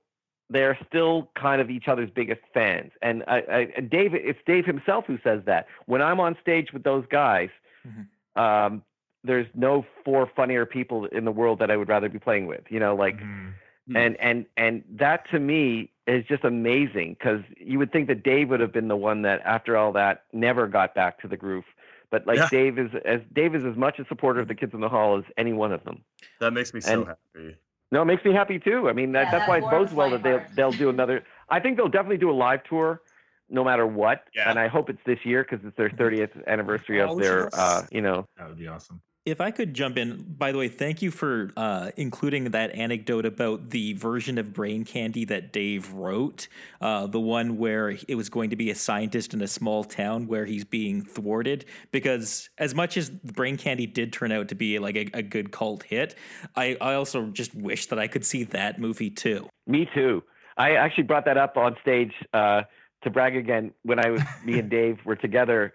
[0.50, 2.92] they're still kind of each other's biggest fans.
[3.02, 5.68] And I, I, Dave, it's Dave himself who says that.
[5.86, 7.50] When I'm on stage with those guys,
[7.88, 8.42] mm-hmm.
[8.42, 8.84] um,
[9.24, 12.62] there's no four funnier people in the world that I would rather be playing with.
[12.70, 13.96] You know, like, mm-hmm.
[13.96, 18.50] and and and that to me is just amazing because you would think that Dave
[18.50, 21.66] would have been the one that, after all that, never got back to the groove.
[22.12, 22.50] But like yeah.
[22.52, 25.18] Dave is as Dave is as much a supporter of the kids in the hall
[25.18, 26.04] as any one of them.
[26.40, 27.58] That makes me so and, happy.
[27.92, 28.90] No, it makes me happy too.
[28.90, 31.24] I mean, that, yeah, that's that why it bodes well that they'll they'll do another.
[31.50, 33.02] I think they'll definitely do a live tour,
[33.50, 34.24] no matter what.
[34.36, 34.50] Yeah.
[34.50, 37.84] And I hope it's this year because it's their 30th anniversary of oh, their, uh,
[37.92, 38.26] you know.
[38.38, 39.02] That would be awesome.
[39.26, 43.26] If I could jump in, by the way, thank you for uh, including that anecdote
[43.26, 46.48] about the version of Brain Candy that Dave wrote,
[46.80, 50.28] uh, the one where it was going to be a scientist in a small town
[50.28, 51.66] where he's being thwarted.
[51.92, 55.52] Because as much as Brain Candy did turn out to be like a, a good
[55.52, 56.14] cult hit,
[56.56, 59.50] I, I also just wish that I could see that movie too.
[59.66, 60.22] Me too.
[60.56, 62.62] I actually brought that up on stage uh,
[63.04, 65.74] to brag again when I was me and Dave were together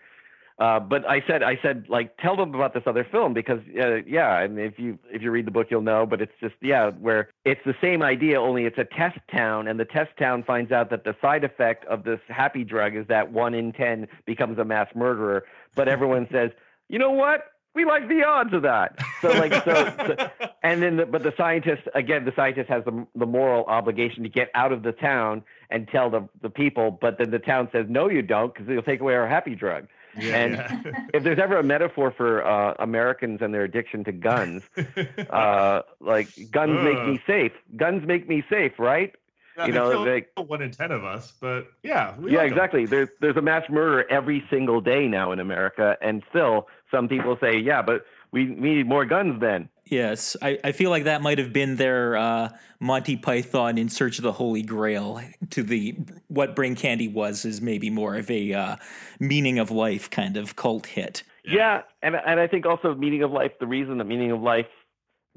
[0.60, 4.02] uh, but I said, I said, like, tell them about this other film because, uh,
[4.06, 6.04] yeah, and if you if you read the book, you'll know.
[6.04, 9.80] But it's just, yeah, where it's the same idea, only it's a test town, and
[9.80, 13.32] the test town finds out that the side effect of this happy drug is that
[13.32, 15.44] one in ten becomes a mass murderer.
[15.74, 16.50] But everyone says,
[16.90, 17.46] you know what?
[17.74, 18.98] We like the odds of that.
[19.22, 20.30] So like, so, so
[20.62, 24.28] and then, the, but the scientist again, the scientist has the the moral obligation to
[24.28, 26.98] get out of the town and tell the the people.
[27.00, 29.86] But then the town says, no, you don't, because they'll take away our happy drug.
[30.18, 31.06] Yeah, and yeah.
[31.14, 34.62] if there's ever a metaphor for uh, Americans and their addiction to guns,
[35.30, 36.82] uh, like guns uh.
[36.82, 37.52] make me safe.
[37.76, 39.14] Guns make me safe, right?
[39.56, 42.86] Yeah, you know, they, one in ten of us, but yeah, yeah, like exactly.
[42.86, 42.90] Them.
[42.90, 47.36] There's there's a mass murder every single day now in America, and still some people
[47.40, 49.68] say, yeah, but we, we need more guns then.
[49.86, 54.18] Yes, I, I feel like that might have been their uh, Monty Python in search
[54.18, 55.20] of the Holy Grail.
[55.50, 55.96] To the
[56.28, 58.76] what Brain Candy was is maybe more of a uh,
[59.18, 61.24] meaning of life kind of cult hit.
[61.44, 63.52] Yeah, and and I think also meaning of life.
[63.58, 64.66] The reason that meaning of life.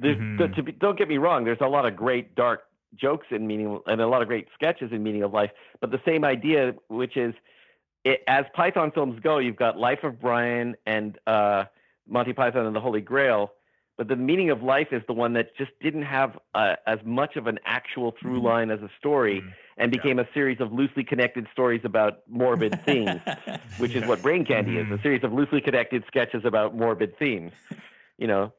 [0.02, 0.38] Mm-hmm.
[0.38, 1.46] The, to be, don't get me wrong.
[1.46, 2.64] There's a lot of great dark
[2.96, 5.52] jokes in meaning and a lot of great sketches in meaning of life.
[5.82, 7.34] But the same idea, which is,
[8.04, 11.66] it, as Python films go, you've got Life of Brian and uh,
[12.08, 13.52] Monty Python and the Holy Grail
[13.98, 17.36] but the meaning of life is the one that just didn't have uh, as much
[17.36, 18.48] of an actual through mm-hmm.
[18.48, 19.50] line as a story mm-hmm.
[19.78, 20.26] and became yeah.
[20.30, 23.22] a series of loosely connected stories about morbid themes
[23.78, 25.04] which is what brain candy is a mm-hmm.
[25.04, 27.52] series of loosely connected sketches about morbid themes
[28.18, 28.52] you know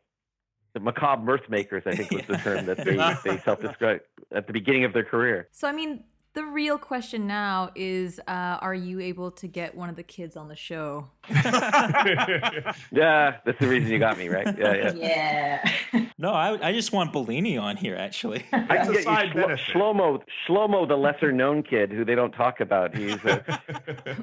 [0.73, 4.03] the macabre mirth makers i think was the term that they, they self-described
[4.33, 8.59] at the beginning of their career so i mean the real question now is uh,
[8.61, 11.09] are you able to get one of the kids on the show?
[12.93, 14.47] Yeah that's the reason you got me right?
[14.59, 15.69] Yeah yeah.
[15.93, 16.07] Yeah.
[16.19, 18.45] No i, I just want bellini on here actually.
[18.53, 22.61] I can get you Shlo- shlomo shlomo the lesser known kid who they don't talk
[22.61, 22.95] about.
[22.95, 23.61] He's a...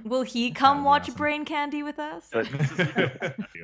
[0.04, 1.16] will he come watch awesome.
[1.16, 2.30] brain candy with us?
[2.32, 2.48] But,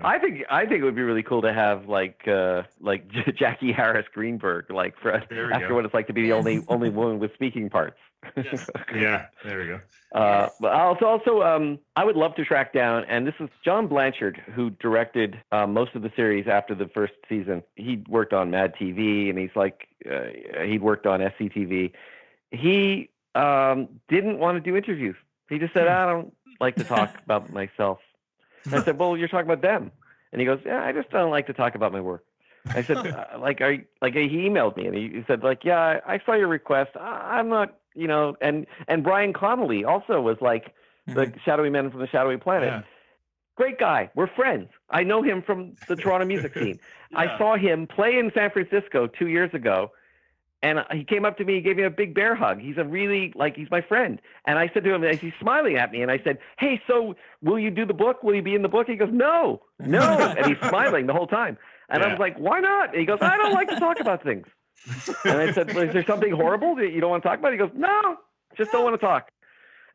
[0.04, 3.08] i think i think it would be really cool to have like uh like
[3.38, 5.76] jackie harris greenberg like for after go.
[5.76, 6.38] what it's like to be the yes.
[6.38, 7.98] only only woman with speaking parts
[8.36, 8.70] Yes.
[8.96, 9.80] yeah, there we go.
[10.14, 13.88] Uh, but also, also, um, I would love to track down, and this is John
[13.88, 17.64] Blanchard, who directed uh, most of the series after the first season.
[17.76, 21.92] He worked on Mad TV, and he's like, uh, he'd worked on SCTV.
[22.52, 25.16] He um, didn't want to do interviews.
[25.50, 28.00] He just said, I don't like to talk about myself.
[28.66, 29.92] And I said, Well, you're talking about them.
[30.32, 32.24] And he goes, Yeah, I just don't like to talk about my work.
[32.70, 35.64] I said, uh, like, are you, like he emailed me and he, he said, like,
[35.64, 36.92] yeah, I, I saw your request.
[37.00, 40.74] I, I'm not you know, and and Brian Connelly also was like
[41.08, 41.38] the mm-hmm.
[41.44, 42.70] shadowy man from the shadowy planet.
[42.70, 42.82] Yeah.
[43.56, 44.12] Great guy.
[44.14, 44.70] We're friends.
[44.92, 46.80] I know him from the Toronto music scene.
[47.12, 47.20] yeah.
[47.20, 49.92] I saw him play in San Francisco two years ago,
[50.62, 51.56] and he came up to me.
[51.56, 52.60] He gave me a big bear hug.
[52.60, 54.22] He's a really like he's my friend.
[54.46, 57.16] And I said to him, as he's smiling at me, and I said, "Hey, so
[57.42, 58.22] will you do the book?
[58.22, 60.02] Will you be in the book?" He goes, "No, no,"
[60.38, 61.58] and he's smiling the whole time.
[61.90, 62.10] And yeah.
[62.10, 64.46] I was like, "Why not?" And he goes, "I don't like to talk about things."
[65.26, 67.52] and I said, well, "Is there something horrible that you don't want to talk about?"
[67.52, 68.18] He goes, "No,
[68.58, 69.30] just don't want to talk."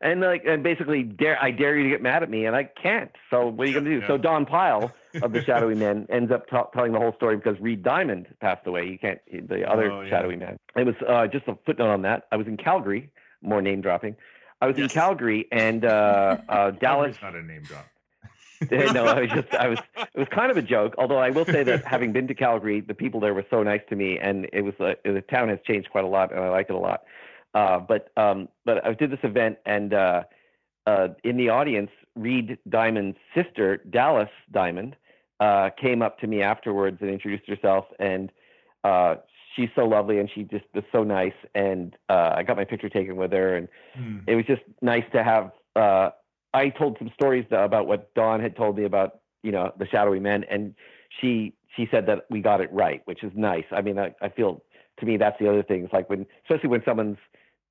[0.01, 2.65] And like, and basically, dare I dare you to get mad at me, and I
[2.65, 3.11] can't.
[3.29, 3.99] So what are you gonna do?
[3.99, 4.07] Yeah.
[4.07, 4.91] So Don Pyle
[5.21, 8.67] of the Shadowy Men ends up t- telling the whole story because Reid Diamond passed
[8.67, 8.85] away.
[8.85, 10.09] You can't the other oh, yeah.
[10.09, 10.57] Shadowy Man.
[10.75, 12.27] It was uh, just a footnote on that.
[12.31, 13.11] I was in Calgary.
[13.41, 14.15] More name dropping.
[14.61, 14.91] I was yes.
[14.91, 17.17] in Calgary and uh, uh, Dallas.
[17.21, 17.85] not a name drop.
[18.93, 20.95] no, I was just I was it was kind of a joke.
[20.97, 23.81] Although I will say that having been to Calgary, the people there were so nice
[23.89, 26.49] to me, and it was uh, the town has changed quite a lot, and I
[26.49, 27.03] like it a lot.
[27.53, 30.23] Uh, but um, but I did this event, and uh,
[30.87, 34.95] uh, in the audience, Reid Diamond's sister, Dallas Diamond,
[35.39, 38.31] uh, came up to me afterwards and introduced herself, and
[38.83, 39.15] uh,
[39.55, 42.89] she's so lovely, and she just was so nice, and uh, I got my picture
[42.89, 44.23] taken with her, and mm.
[44.27, 46.09] it was just nice to have uh,
[46.53, 50.19] I told some stories about what Don had told me about, you know, the shadowy
[50.19, 50.75] men, and
[51.19, 53.65] she she said that we got it right, which is nice.
[53.71, 54.63] I mean, I, I feel
[54.99, 55.83] to me that's the other thing.
[55.83, 57.17] It's like when, especially when someone's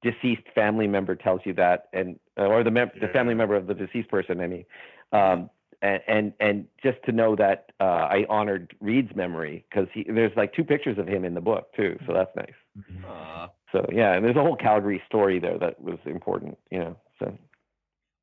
[0.03, 3.07] deceased family member tells you that, and or the mem- yeah.
[3.07, 4.41] the family member of the deceased person.
[4.41, 4.65] I mean,
[5.13, 5.51] um,
[5.81, 10.53] and, and and just to know that uh, I honored Reid's memory because there's like
[10.55, 12.53] two pictures of him in the book too, so that's nice.
[12.79, 13.47] Mm-hmm.
[13.73, 16.97] So yeah, and there's a whole Calgary story there that was important, you know.
[17.19, 17.37] So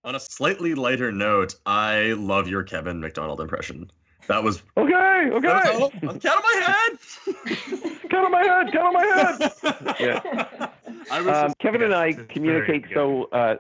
[0.03, 3.91] on a slightly lighter note, I love your Kevin McDonald impression.
[4.27, 5.29] That was okay.
[5.31, 5.47] Okay.
[5.47, 7.99] Was, oh, count on my head.
[8.09, 8.71] count on my head.
[8.71, 9.95] Count on my head.
[9.99, 10.69] Yeah.
[11.11, 13.25] Um, Kevin and I communicate so.
[13.31, 13.55] Uh,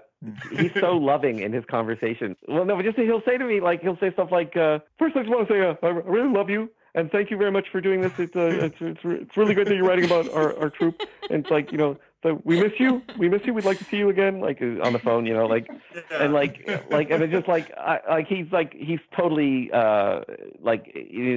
[0.51, 2.37] he's so loving in his conversations.
[2.47, 5.15] Well, no, but just he'll say to me like he'll say stuff like, uh, first
[5.15, 7.67] I just want to say uh, I really love you and thank you very much
[7.71, 8.13] for doing this.
[8.17, 11.01] It's uh, it's, it's, it's really great that you're writing about our, our troupe.
[11.29, 13.01] And it's like you know, so we miss you.
[13.17, 13.53] We miss you.
[13.53, 16.01] We'd like to see you again, like uh, on the phone, you know, like yeah.
[16.23, 20.21] and like like and it's just like I, like he's like he's totally uh
[20.59, 20.93] like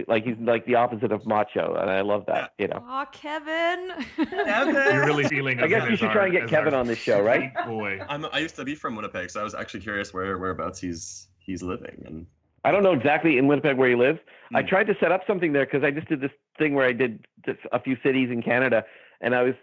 [0.08, 2.82] like he's like the opposite of macho, and I love that, you know.
[2.84, 3.92] Oh, Kevin.
[4.16, 4.74] Kevin.
[4.74, 5.60] You're really feeling.
[5.60, 7.52] I guess you should our, try and get Kevin on this show, right?
[7.66, 10.80] Boy, I'm, I used to be from Winnipeg, so I was actually curious where whereabouts
[10.80, 12.26] he's he's living and
[12.64, 14.20] I don't know exactly in Winnipeg where he lives.
[14.52, 14.58] Mm.
[14.58, 14.68] I hmm.
[14.68, 17.26] tried to set up something there because I just did this thing where I did
[17.72, 18.84] a few cities in Canada,
[19.20, 19.54] and I was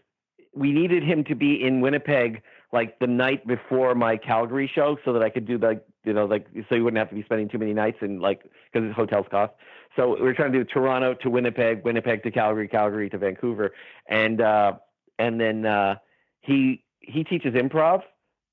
[0.54, 2.42] we needed him to be in Winnipeg
[2.72, 6.26] like the night before my Calgary show so that I could do like you know
[6.26, 9.26] like so you wouldn't have to be spending too many nights and like because hotels
[9.30, 9.54] cost.
[9.96, 13.72] So we were trying to do Toronto to Winnipeg, Winnipeg to Calgary, Calgary to Vancouver,
[14.08, 14.74] and uh,
[15.18, 15.96] and then uh,
[16.42, 18.02] he he teaches improv.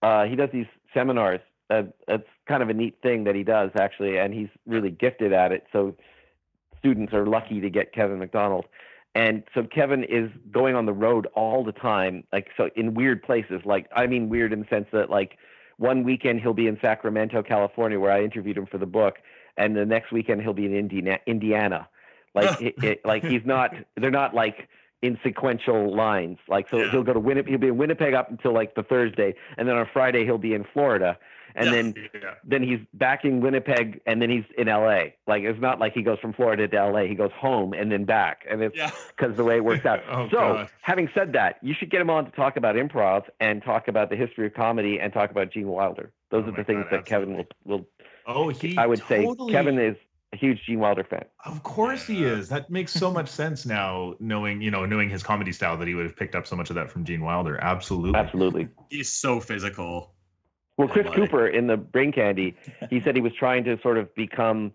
[0.03, 1.41] Uh, he does these seminars
[1.71, 5.33] uh, that's kind of a neat thing that he does actually, and he's really gifted
[5.33, 5.65] at it.
[5.73, 5.95] So
[6.79, 8.67] students are lucky to get Kevin McDonald.
[9.17, 13.23] And so Kevin is going on the road all the time, like so in weird
[13.23, 13.63] places.
[13.65, 15.39] Like I mean weird in the sense that like
[15.79, 19.17] one weekend he'll be in Sacramento, California, where I interviewed him for the book,
[19.57, 21.19] and the next weekend he'll be in Indiana.
[21.27, 21.89] Indiana.
[22.35, 23.75] Like it, it, like he's not.
[23.97, 24.69] They're not like
[25.01, 26.37] in sequential lines.
[26.47, 26.91] Like so, yeah.
[26.91, 27.49] he'll go to Winnipeg.
[27.49, 30.53] He'll be in Winnipeg up until like the Thursday, and then on Friday he'll be
[30.53, 31.17] in Florida
[31.57, 32.35] and then yeah.
[32.45, 35.15] then he's back in Winnipeg, and then he's in L.A.
[35.27, 37.09] Like it's not like he goes from Florida to L.A.
[37.09, 39.37] He goes home and then back, and it's because yeah.
[39.37, 40.01] the way it works out.
[40.11, 40.71] oh, so, God.
[40.83, 44.11] having said that, you should get him on to talk about improv and talk about
[44.11, 46.13] the history of comedy and talk about Gene Wilder.
[46.31, 47.35] Those oh are the things God, that absolutely.
[47.35, 47.89] Kevin will will.
[48.27, 48.77] Oh, he.
[48.77, 49.53] I would totally...
[49.53, 49.97] say Kevin is
[50.33, 51.25] a huge Gene Wilder fan.
[51.45, 52.49] Of course he is.
[52.49, 55.95] That makes so much sense now, knowing you know knowing his comedy style that he
[55.95, 57.59] would have picked up so much of that from Gene Wilder.
[57.61, 58.19] Absolutely.
[58.19, 58.69] Absolutely.
[58.91, 60.13] He's so physical.
[60.77, 62.55] Well, Chris Cooper in the Brain Candy,
[62.91, 64.73] he said he was trying to sort of become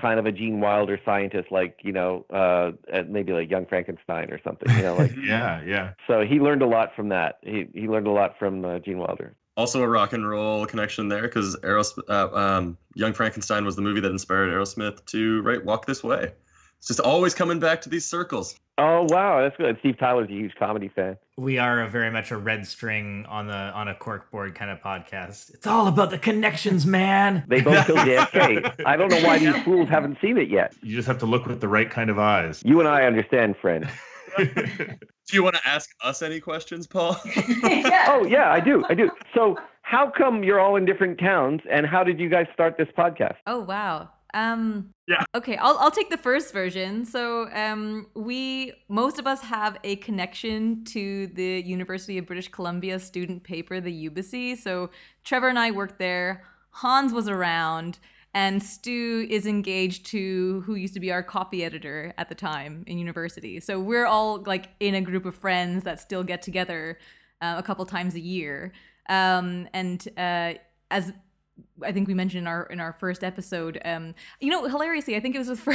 [0.00, 2.72] kind of a Gene Wilder scientist, like you know, uh,
[3.08, 4.74] maybe like Young Frankenstein or something.
[4.76, 5.92] You know, like yeah, yeah.
[6.06, 7.38] So he learned a lot from that.
[7.42, 9.34] He he learned a lot from uh, Gene Wilder.
[9.56, 13.82] Also, a rock and roll connection there because Aerosmith, uh, um, Young Frankenstein was the
[13.82, 16.32] movie that inspired Aerosmith to write "Walk This Way."
[16.78, 18.54] It's just always coming back to these circles.
[18.80, 19.76] Oh wow, that's good.
[19.80, 21.16] Steve Tyler's a huge comedy fan.
[21.36, 24.78] We are a very much a red string on the on a corkboard kind of
[24.78, 25.52] podcast.
[25.52, 27.44] It's all about the connections, man.
[27.48, 28.84] They both killed JFK.
[28.86, 30.74] I don't know why these fools haven't seen it yet.
[30.80, 32.62] You just have to look with the right kind of eyes.
[32.64, 33.88] You and I understand, friend.
[34.38, 34.96] do
[35.32, 37.16] you want to ask us any questions, Paul?
[37.64, 38.06] yeah.
[38.08, 38.84] Oh yeah, I do.
[38.88, 39.10] I do.
[39.34, 42.88] So how come you're all in different towns and how did you guys start this
[42.96, 43.36] podcast?
[43.48, 44.10] Oh wow.
[44.34, 45.24] Um, yeah.
[45.34, 47.04] Okay, I'll, I'll take the first version.
[47.04, 52.98] So, um, we, most of us have a connection to the University of British Columbia
[52.98, 54.58] student paper, the UBC.
[54.58, 54.90] So,
[55.24, 56.44] Trevor and I worked there.
[56.70, 57.98] Hans was around,
[58.34, 62.84] and Stu is engaged to who used to be our copy editor at the time
[62.86, 63.60] in university.
[63.60, 66.98] So, we're all like in a group of friends that still get together
[67.40, 68.72] uh, a couple times a year.
[69.08, 70.54] Um, and uh,
[70.90, 71.12] as
[71.82, 73.80] I think we mentioned in our in our first episode.
[73.84, 75.74] Um, you know, hilariously, I think it was for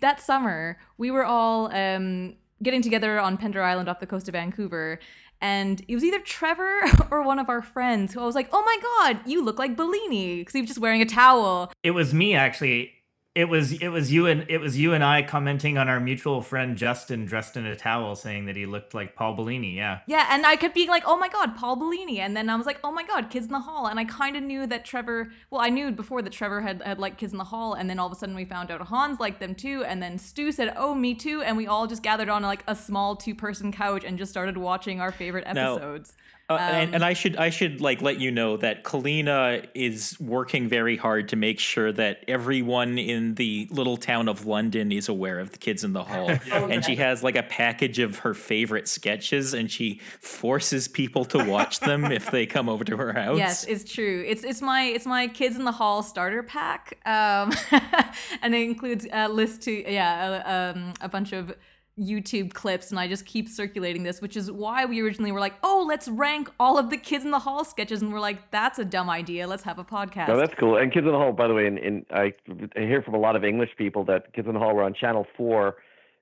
[0.00, 4.32] that summer we were all um, getting together on Pender Island off the coast of
[4.32, 4.98] Vancouver,
[5.40, 8.62] and it was either Trevor or one of our friends who I was like, "Oh
[8.62, 11.72] my god, you look like Bellini," because he was just wearing a towel.
[11.82, 12.92] It was me actually
[13.36, 16.40] it was it was you and it was you and I commenting on our mutual
[16.40, 19.76] friend Justin dressed in a towel saying that he looked like Paul Bellini.
[19.76, 20.00] Yeah.
[20.06, 22.64] Yeah, and I kept being like, "Oh my god, Paul Bellini," and then I was
[22.64, 25.30] like, "Oh my god, Kids in the Hall," and I kind of knew that Trevor.
[25.50, 27.98] Well, I knew before that Trevor had had liked Kids in the Hall, and then
[27.98, 30.72] all of a sudden we found out Hans liked them too, and then Stu said,
[30.74, 34.02] "Oh, me too," and we all just gathered on like a small two person couch
[34.02, 36.14] and just started watching our favorite episodes.
[36.48, 40.16] Uh, um, and, and, I should I should like let you know that Kalina is
[40.20, 45.08] working very hard to make sure that everyone in the little town of London is
[45.08, 46.30] aware of the kids in the hall.
[46.52, 51.24] oh, and she has like a package of her favorite sketches, and she forces people
[51.24, 53.38] to watch them if they come over to her house.
[53.38, 54.24] Yes, it's true.
[54.24, 57.52] It's it's my it's my kids in the hall starter pack, um,
[58.40, 61.56] and it includes a list to yeah a, um, a bunch of
[61.98, 65.54] YouTube clips and I just keep circulating this, which is why we originally were like,
[65.62, 68.02] oh, let's rank all of the Kids in the Hall sketches.
[68.02, 69.46] And we're like, that's a dumb idea.
[69.46, 70.28] Let's have a podcast.
[70.28, 70.76] No, that's cool.
[70.76, 72.34] And Kids in the Hall, by the way, and, I
[72.74, 75.26] hear from a lot of English people that Kids in the Hall were on Channel
[75.36, 75.76] 4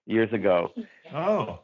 [0.07, 0.71] years ago.
[1.15, 1.61] Oh,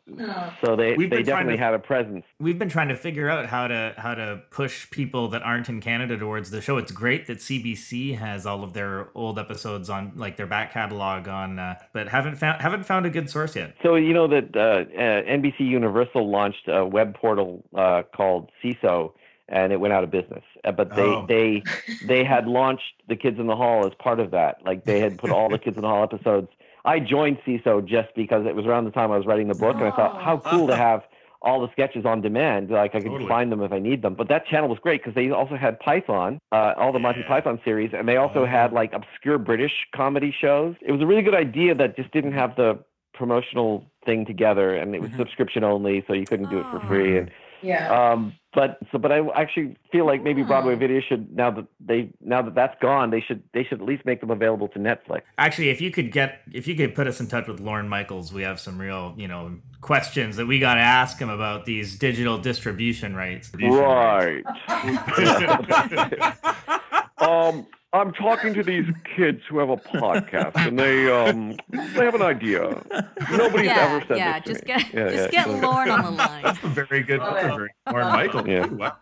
[0.65, 2.25] so they they definitely to, had a presence.
[2.39, 5.81] We've been trying to figure out how to how to push people that aren't in
[5.81, 6.77] Canada towards the show.
[6.77, 11.27] It's great that CBC has all of their old episodes on like their back catalog
[11.27, 13.75] on, uh, but haven't found haven't found a good source yet.
[13.83, 19.13] So you know that uh, uh, NBC Universal launched a web portal uh, called Seeso
[19.51, 20.45] and it went out of business.
[20.65, 21.27] Uh, but they oh.
[21.29, 21.63] they
[22.07, 24.59] they had launched the Kids in the Hall as part of that.
[24.65, 26.49] Like they had put all the Kids in the Hall episodes.
[26.85, 29.77] I joined Seeso just because it was around the time I was writing the book,
[29.77, 31.03] and I thought how cool to have
[31.43, 32.71] all the sketches on demand.
[32.71, 33.29] Like I could totally.
[33.29, 34.15] find them if I need them.
[34.15, 37.03] But that channel was great because they also had Python, uh, all the yeah.
[37.03, 38.47] Monty Python series, and they also oh.
[38.47, 40.77] had like obscure British comedy shows.
[40.83, 42.79] It was a really good idea that just didn't have the
[43.15, 45.19] promotional thing together, and it was mm-hmm.
[45.19, 47.19] subscription only, so you couldn't do it for free.
[47.19, 47.31] And
[47.63, 48.13] yeah.
[48.13, 52.11] Um, but so, but I actually feel like maybe Broadway Video should now that they
[52.21, 55.23] now that that's gone, they should they should at least make them available to Netflix.
[55.39, 58.33] Actually, if you could get if you could put us in touch with Lorne Michaels,
[58.33, 61.97] we have some real you know questions that we got to ask him about these
[61.97, 63.53] digital distribution rights.
[63.55, 64.43] Right.
[67.19, 67.67] um.
[67.93, 68.87] I'm talking to these
[69.17, 72.83] kids who have a podcast, and they um they have an idea.
[73.31, 75.45] Nobody's yeah, ever said yeah, this just to Get, yeah, just yeah.
[75.45, 76.43] get Lorne on the line.
[76.45, 77.19] That's a very good.
[77.21, 78.49] Lorne Michael.
[78.49, 78.93] Yeah.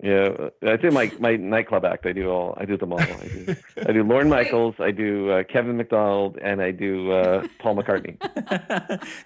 [0.00, 2.06] Yeah, I do my my nightclub act.
[2.06, 2.54] I do all.
[2.56, 3.00] I do them all.
[3.00, 3.56] I do.
[3.84, 4.76] I do Lorne Michaels.
[4.78, 8.16] I do uh, Kevin McDonald, and I do uh, Paul McCartney.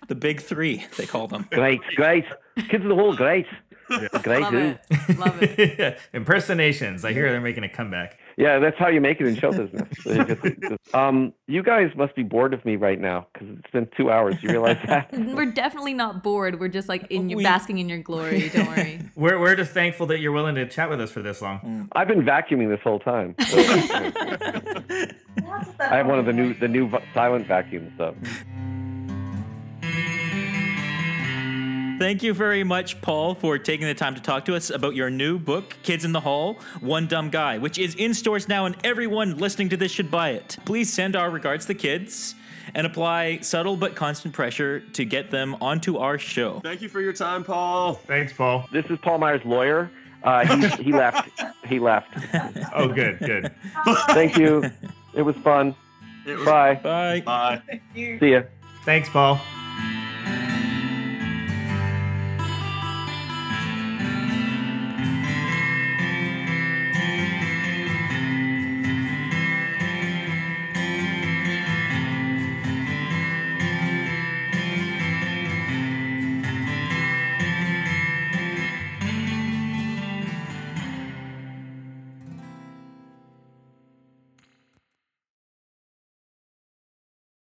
[0.08, 1.46] the big three, they call them.
[1.50, 2.24] Great, great.
[2.70, 3.46] Kids of the whole great.
[3.90, 4.08] Yeah.
[4.22, 5.18] Great, Love it.
[5.18, 5.98] Love it.
[6.14, 7.04] Impersonations.
[7.04, 8.18] I hear they're making a comeback.
[8.36, 9.88] Yeah, that's how you make it in show business.
[10.04, 13.88] just, just, um, you guys must be bored of me right now because it's been
[13.96, 14.42] two hours.
[14.42, 15.12] You realize that?
[15.12, 16.58] we're definitely not bored.
[16.60, 18.48] We're just like in your we, basking in your glory.
[18.52, 19.00] Don't worry.
[19.14, 21.60] we're we're just thankful that you're willing to chat with us for this long.
[21.60, 21.88] Mm.
[21.92, 23.34] I've been vacuuming this whole time.
[23.48, 23.58] So,
[25.80, 27.92] I have one of the new the new silent vacuums.
[27.98, 28.14] So.
[32.02, 35.08] Thank you very much, Paul, for taking the time to talk to us about your
[35.08, 38.74] new book, Kids in the Hall One Dumb Guy, which is in stores now and
[38.82, 40.56] everyone listening to this should buy it.
[40.64, 42.34] Please send our regards to the kids
[42.74, 46.58] and apply subtle but constant pressure to get them onto our show.
[46.64, 47.94] Thank you for your time, Paul.
[47.94, 48.68] Thanks, Paul.
[48.72, 49.88] This is Paul Myers' lawyer.
[50.24, 50.44] Uh,
[50.76, 51.30] he, he left.
[51.68, 52.08] He left.
[52.74, 53.54] Oh, good, good.
[54.08, 54.64] Thank you.
[55.14, 55.72] It was fun.
[56.26, 56.74] It was- Bye.
[56.82, 57.20] Bye.
[57.20, 57.62] Bye.
[57.94, 58.42] See ya.
[58.84, 59.40] Thanks, Paul.